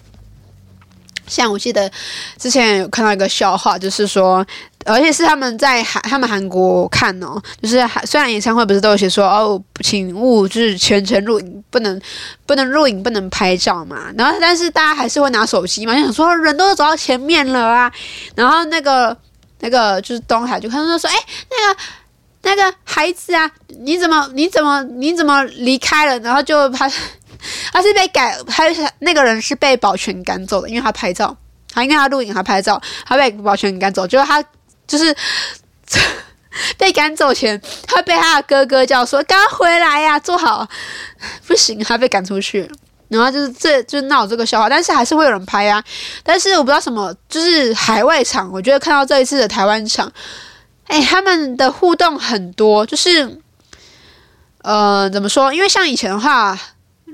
[1.27, 1.91] 像我记得
[2.37, 4.45] 之前有看到一个笑话，就是说，
[4.85, 12.01] 而且是他们在韩他们韩国看哦，就是虽然演唱会不是都有写说哦，请勿就是全程录影，不能
[12.45, 14.11] 不能录影，不能拍照嘛。
[14.17, 17.91] 然后但是大家还是会拿手机嘛，就想说人都走到前面了啊。
[18.35, 19.15] 然后那个
[19.59, 21.15] 那个就是东海就看到说，哎，
[21.51, 21.79] 那个
[22.43, 23.51] 那个孩子啊，
[23.81, 26.17] 你怎么你怎么你怎么离开了？
[26.19, 26.89] 然后就他。
[27.71, 31.35] 他是被赶，还有那个人是被保全赶走的，因为他拍照，
[31.73, 34.07] 他因为他录影，他拍照，他被保全赶走。
[34.07, 34.43] 就是他
[34.87, 35.15] 就是
[36.77, 40.67] 被赶走前，他被他的哥哥叫说：“赶快回来呀，坐好。”
[41.45, 42.69] 不行，他被赶出去。
[43.09, 45.83] 然后就是这就闹这个笑话，但是还是会有人拍啊。
[46.23, 50.11] 但是我不知道什么，就是海外场，我觉得看到这一次的台湾场，
[50.87, 53.39] 哎，他们的互动很多，就是
[54.63, 55.53] 呃，怎么说？
[55.53, 56.59] 因为像以前的话。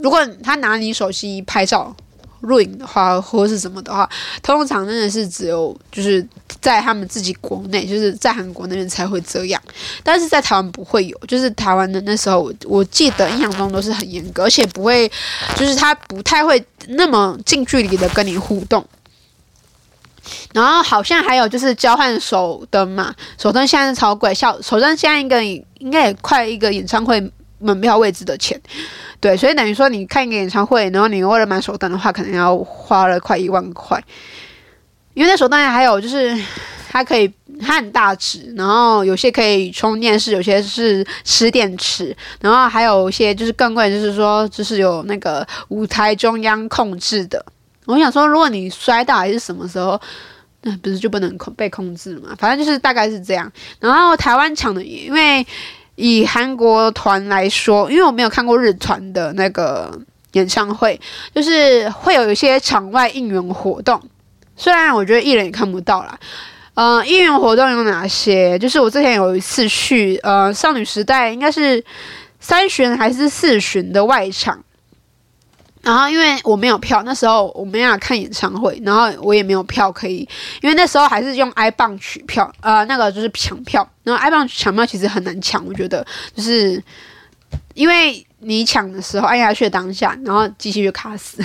[0.02, 1.96] 如果他拿你手机拍照、
[2.42, 4.10] 录影的话，或者是什么的话，
[4.42, 6.26] 通常真的是只有就是
[6.60, 9.62] 在他们自己国内，就是在韩国那边才会这样，
[10.04, 11.18] 但是在台湾不会有。
[11.28, 15.10] 就是台湾的那时候，我记得印象中都是很严格，而且不会，
[15.56, 18.86] 就是他不太会那么近距离的跟你互动。
[20.54, 27.20] 然后好像还有就是交换手灯嘛，手灯现在是超贵，小手灯现在应该应该也快一个演唱会
[27.64, 28.60] 门票位置的钱。
[29.20, 34.04] 对，所以等于说你看一个演唱会，然后你为了买手灯的话，可能要花了快一万块。
[35.14, 36.36] 因为那手灯还有就是
[36.90, 47.46] 它可以，它很大只，然后有些可以充电式，有些是吃电池，然后还有一些就是更贵，就是说就是有那个舞台中央控制的。
[47.86, 50.02] 我想说，如果你摔倒还是什么时候，
[50.64, 52.36] 那不是就不能控被控制了嘛？
[52.38, 53.50] 反正就是大概是这样。
[53.80, 55.46] 然后台湾抢的，因为。
[55.96, 59.92] 以韩国团来说，因为我没有看过日团的那个
[60.34, 61.00] 演唱会，
[61.34, 64.02] 就是会有一些场外应援活动。
[64.56, 66.18] 虽然我觉得艺人也看不到啦，
[66.74, 68.58] 呃，应援活动有哪些？
[68.60, 71.84] 就是我之前有一次去，呃，少女时代应该是
[72.40, 74.64] 三巡还是四巡的外场。
[75.84, 80.28] 然后因为我没有票，那时候我没有看演唱会，然后我也没有票可以，
[80.62, 86.82] 因为那时候还是用 i 棒取票，呃，那个就是抢票，然后 i 棒抢票其实很难抢，我觉得就是
[87.74, 91.44] 因为你抢的时候按下去的当下，然后机器就卡死。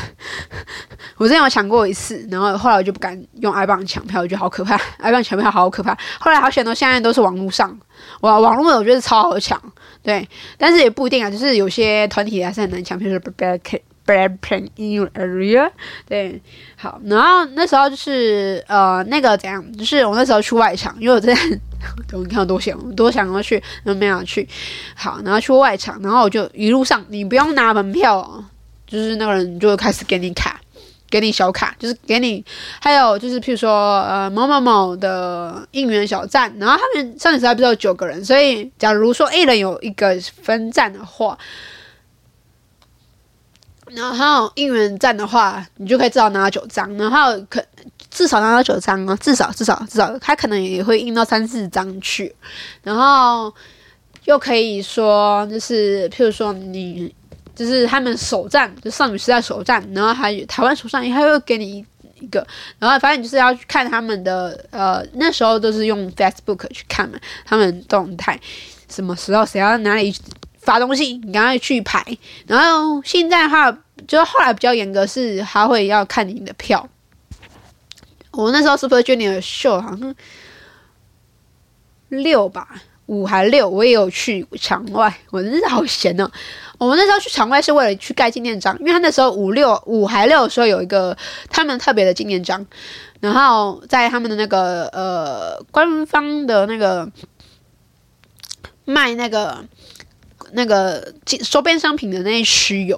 [1.19, 5.97] 我之前有抢过一次，然后后来我就不敢用 i 棒抢票，我觉得好可怕，i 棒抢票好可怕。
[6.21, 7.77] 后来好险，到现在都是网络上，
[8.21, 9.61] 哇网络我觉得超好抢，
[10.01, 13.33] 对，但是也不一定啊，就是有些团体还是很难抢，比如说
[14.09, 14.39] Blackpink。
[14.39, 15.71] Blackpink in your area，
[16.07, 16.41] 对，
[16.77, 21.59] 好，然后那时候就是呃那个怎样，就是我那时候去外场，因为我真的，
[22.19, 24.49] 我看我多想多想要去，然后没有去，
[24.97, 28.45] 好，然后去外场，然后我就一路上你不用拿门票，
[28.87, 30.59] 就是那个人就开始给你卡，
[31.11, 32.45] 给你小卡，就是给你，
[32.81, 41.39] 还有就是譬如说呃某某某的应援小站，然后他们上一次还不是有九个人，所以假如说一人有一个分站的话。
[43.95, 47.65] 然后应援站的话，你就可以至少拿到九张，然后可
[48.11, 52.35] 至少拿到九张啊，至少至少至少，他可能也会印到三四张去，
[52.83, 53.53] 然后
[54.25, 57.15] 又可以说就是，譬如说你
[57.55, 61.85] 就是他们首站，就少女时代首站，然后还有台湾首站，他会给你
[62.21, 62.47] 一个，
[62.79, 68.39] 然后反正你就是要去看他们的，呃，那时候都是用 Facebook 去看嘛，他们动态，
[68.89, 70.15] 什么时候谁要哪里。
[70.69, 72.05] 发东西，你赶快去排。
[72.47, 73.75] 然后现在的话，
[74.07, 76.87] 就后来比较严格，是他会要看你的票。
[78.33, 80.15] 我那时候 Super Junior 秀好像
[82.11, 82.69] 六吧，
[83.07, 85.19] 五还六，我也有去场外。
[85.31, 86.31] 我真是好闲哦。
[86.77, 91.17] 我们那时候去场外是为了去盖纪念章，因为他那时候五六五还六的时候有一个
[91.49, 92.67] 他们特别的纪念章，
[93.21, 97.11] 然后在他们的那个呃官方的那个
[98.85, 99.65] 卖那个。
[100.53, 102.97] 那个周边商品的那一区有，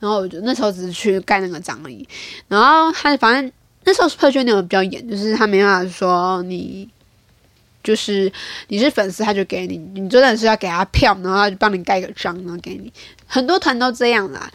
[0.00, 2.06] 然后我就那时候只是去盖那个章而已。
[2.48, 3.52] 然后他反正
[3.84, 6.88] 那时候 Super Junior 比较严，就是他没办法说你。
[7.84, 8.30] 就是
[8.68, 12.92] 你是粉丝，他就给你，你真的是要给他票，然后他就帮你盖个章，然后给你。
[13.26, 14.48] 很多团都这样啦，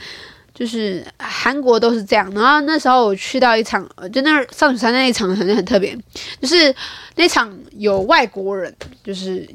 [0.53, 2.31] 就是韩国都是这样。
[2.31, 5.93] 然后那时候我去到一场，就那少女山那一场很很特别，
[6.39, 6.73] 就是
[7.17, 8.73] 那场有外国人，
[9.03, 9.45] 就是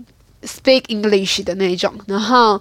[0.42, 2.60] speak English 的那一种，然后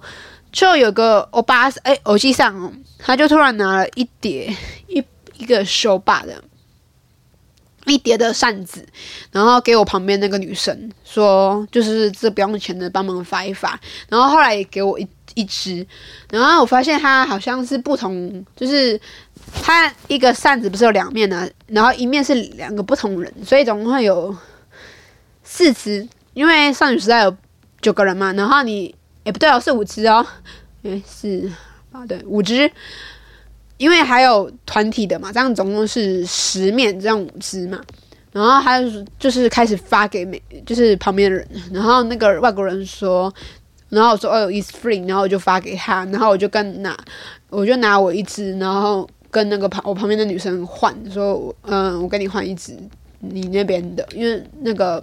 [0.50, 4.54] 就有个欧巴，哎，偶记上，他就突然拿了一叠
[4.88, 5.02] 一
[5.36, 6.42] 一个手把的。
[7.86, 8.86] 一叠的扇子，
[9.32, 13.78] 然后给我旁边那个女生说，就是这不用钱的，帮忙发一发。
[14.08, 15.84] 然后后来也给我一一支，
[16.30, 18.98] 然后我发现它好像是不同，就是
[19.64, 24.34] 它一个扇子不是有两面的，然后一面是两个不同人，所以总共会有
[25.42, 26.08] 四支。
[26.34, 27.36] 因为少女时代有
[27.82, 30.24] 九个人嘛，然后你也不对哦，是五只哦，
[30.84, 31.50] 诶，是
[31.90, 32.70] 啊，对，五只。
[33.78, 37.80] 因为还有团体的嘛，这样总共是十面，这样五只嘛。
[38.30, 43.32] 然后他就是就是开始发给每就是旁边的人，然后那个外国人说，
[43.88, 46.96] 然后我说哦，it's free，然后我就发给他，然后我就跟拿，
[47.50, 52.78] 我就拿我一只，然后跟那个旁我旁边的女生换，说嗯，我跟你换一只，
[53.18, 55.02] 你那边的，因为那个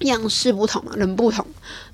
[0.00, 1.46] 样式不同嘛，人不同，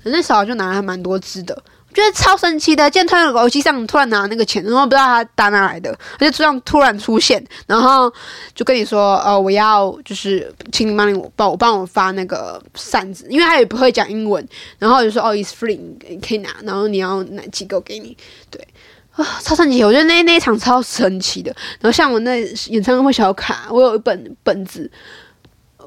[0.03, 1.63] 那时候就拿了蛮多支的。
[1.89, 5.89] 我觉得超神奇的，见突然手机上突然拿那个钱，然后不知道他打哪来的，
[6.19, 8.13] 而且这样突然出现，然后
[8.53, 14.45] 就跟你说，呃，我要就是请你帮你帮我帮我发那个扇子，因为他也不会讲英文，
[14.77, 15.79] 然后就说哦，is free，
[16.09, 18.17] 你可以拿，然后你要哪几个给你，
[18.51, 18.67] 对，
[19.11, 21.55] 啊，超神奇，我觉得那那一场超神奇的。
[21.79, 24.91] 然后像我那演唱会小卡，我有一本本子，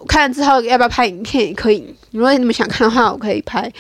[0.07, 3.73] 看之后要不要拍影片也可以，如果你们想看的话，我可以拍，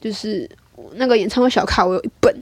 [0.00, 0.48] 就是。
[0.96, 2.32] 那个演唱会小卡我有一本，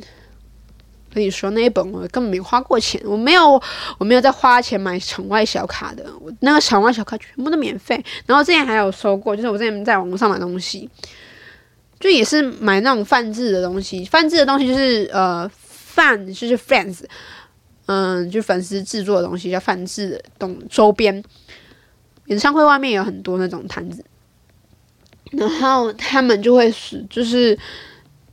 [1.15, 3.63] 跟你说那一本我根本没花过钱，我没有
[3.99, 8.03] 我没有在花钱买场外小卡的，我那个场外小卡全部都免费。
[8.27, 10.91] 然后之前还有收过，就是我之前在网络上买东西，
[12.01, 17.05] 就也是买那种泛制的东西，泛制的东西就是呃泛就是 fans，
[17.87, 21.23] 嗯，就粉丝制作的东西叫泛制的东周边。
[22.33, 24.05] 演唱会外面有很多那种摊子，
[25.31, 27.59] 然后他们就会是就是。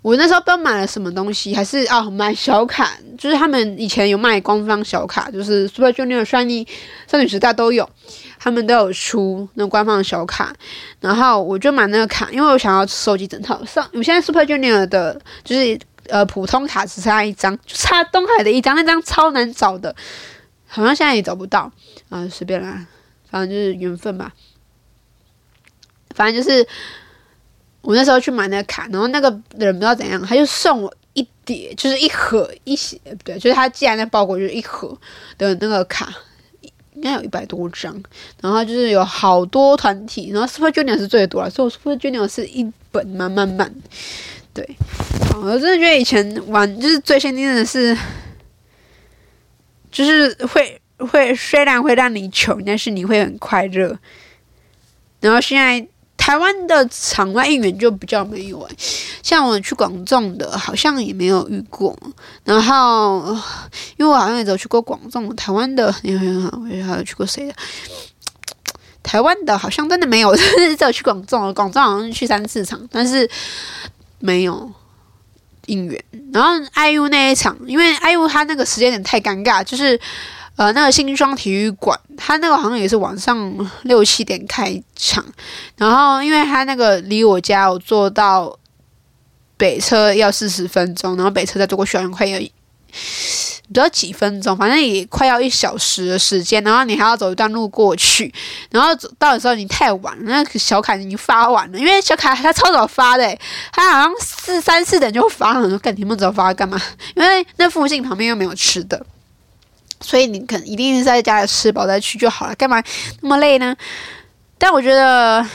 [0.02, 6.66] 我那时候不知道买了什么东西，还是哦买小卡，就是他们以前有卖官方小卡，就是 Super Junior、少女、
[7.06, 7.88] 少女时代都有，
[8.40, 10.56] 他们都有出那官方的小卡，
[11.02, 13.62] 然后我就买那个卡，因为我想要收集整套。
[13.66, 15.78] 上我现在 Super Junior 的，就是
[16.08, 19.94] 呃普通卡只差一张，就差东海的一张，那张超难找的，
[20.66, 21.70] 好像现在也找不到
[22.08, 22.88] 啊，随便啦，
[23.30, 24.34] 反正就是缘分吧，
[26.16, 26.68] 反正就是。
[27.82, 34.96] 我那时候去买那个卡，然后那个人不知道怎样，他就送我一叠，就是一盒一些，不对，就是他寄来那包裹就是一盒
[35.38, 36.14] 的那个卡，
[36.94, 38.04] 应该有一百多张，
[38.42, 43.74] 然后就是有好多团体，然后 Super Junior 是最多了，所以我 Super Junior 是一本满满满，
[44.54, 44.76] 对，
[45.42, 47.98] 我真的觉得以前玩就是最先进的是，
[49.90, 53.98] 就是会会虽然会让你穷，但是你会很快乐，
[55.20, 55.88] 然后现在。
[56.22, 58.70] 台湾的场外应援就比较没有，
[59.24, 61.98] 像我去广众的，好像也没有遇过。
[62.44, 63.36] 然后，
[63.96, 67.54] 因为我好像也只有去过广众，台湾的，你看，我还有去过谁的？
[69.02, 70.36] 台湾的好像真的没有，
[70.78, 73.28] 只有去广众，广众好像去三四场，但是
[74.20, 74.70] 没有
[75.68, 76.04] 应援。
[76.34, 80.00] 然后 IU 那一场，因为 IU 他那个时间点太尴尬，就是。
[80.60, 85.24] 呃，那个新庄体育馆，它那个好像也是晚上六七点开场，
[85.78, 88.60] 然后因为它那个离我家，我坐到
[89.56, 98.34] 北车要四十分钟，然后北车再坐过去好像快要不知道几分钟，反正也快要一小时的时间，然后你还要走一段路过去，
[98.70, 103.24] 然后走到的时候你太晚了，那小卡已经发完了，因为小卡他超早发的，
[103.72, 106.78] 他好像四三四点就发了，说干你们早发干嘛？
[107.16, 109.06] 因为那附近旁边又没有吃的。
[110.02, 112.82] 所以你肯一定是在家里吃饱再去就好了，干嘛
[113.22, 113.76] 那么累呢？
[114.58, 115.46] 但我觉得，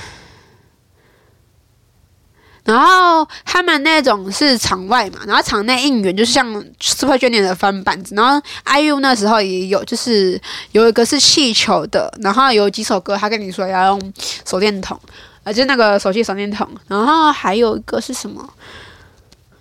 [2.65, 6.47] 然后他们那种是场外嘛，然后场内应援就是像
[6.81, 10.41] Super Junior 的翻版子，然后 IU 那时候也有，就是
[10.73, 14.13] 有一个是气球的，然后有几首歌他跟你说要用
[14.47, 14.99] 手电筒，
[15.43, 18.49] 呃，就那个手机手电筒，然后还有一个是什么？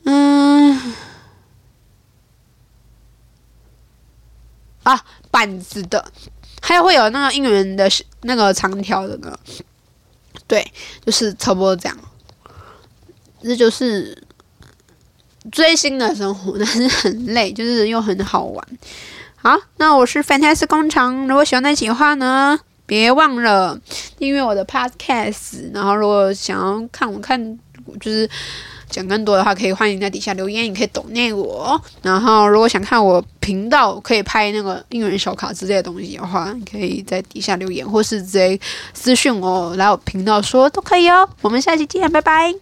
[0.06, 0.94] 嗯。
[4.84, 6.04] 啊，板子的，
[6.62, 7.90] 还有会有那个应援的
[8.22, 9.38] 那个长条的呢，
[10.48, 10.66] 对，
[11.06, 11.98] 就是差不多这样。
[13.42, 14.22] 这就是
[15.52, 18.68] 追星的生活，但是很累，就是又很好玩。
[19.36, 21.28] 好，那我是 Fantastic 工厂。
[21.28, 23.80] 如果喜欢那期的话呢，别忘了
[24.18, 25.74] 订阅我的 Podcast。
[25.74, 27.60] 然后，如果想要看我看，
[28.00, 28.30] 就是。
[28.94, 31.82] 讲更多的话，可以欢迎在底下留言，你可以抖内我。
[32.04, 38.60] 然后，如果想看我频道可以拍那个应援小卡之类的东西的话，你可以在底下留言，或是直接
[38.94, 41.28] 私信我来我频道说都可以哦。
[41.42, 42.54] 我们下期见，拜拜。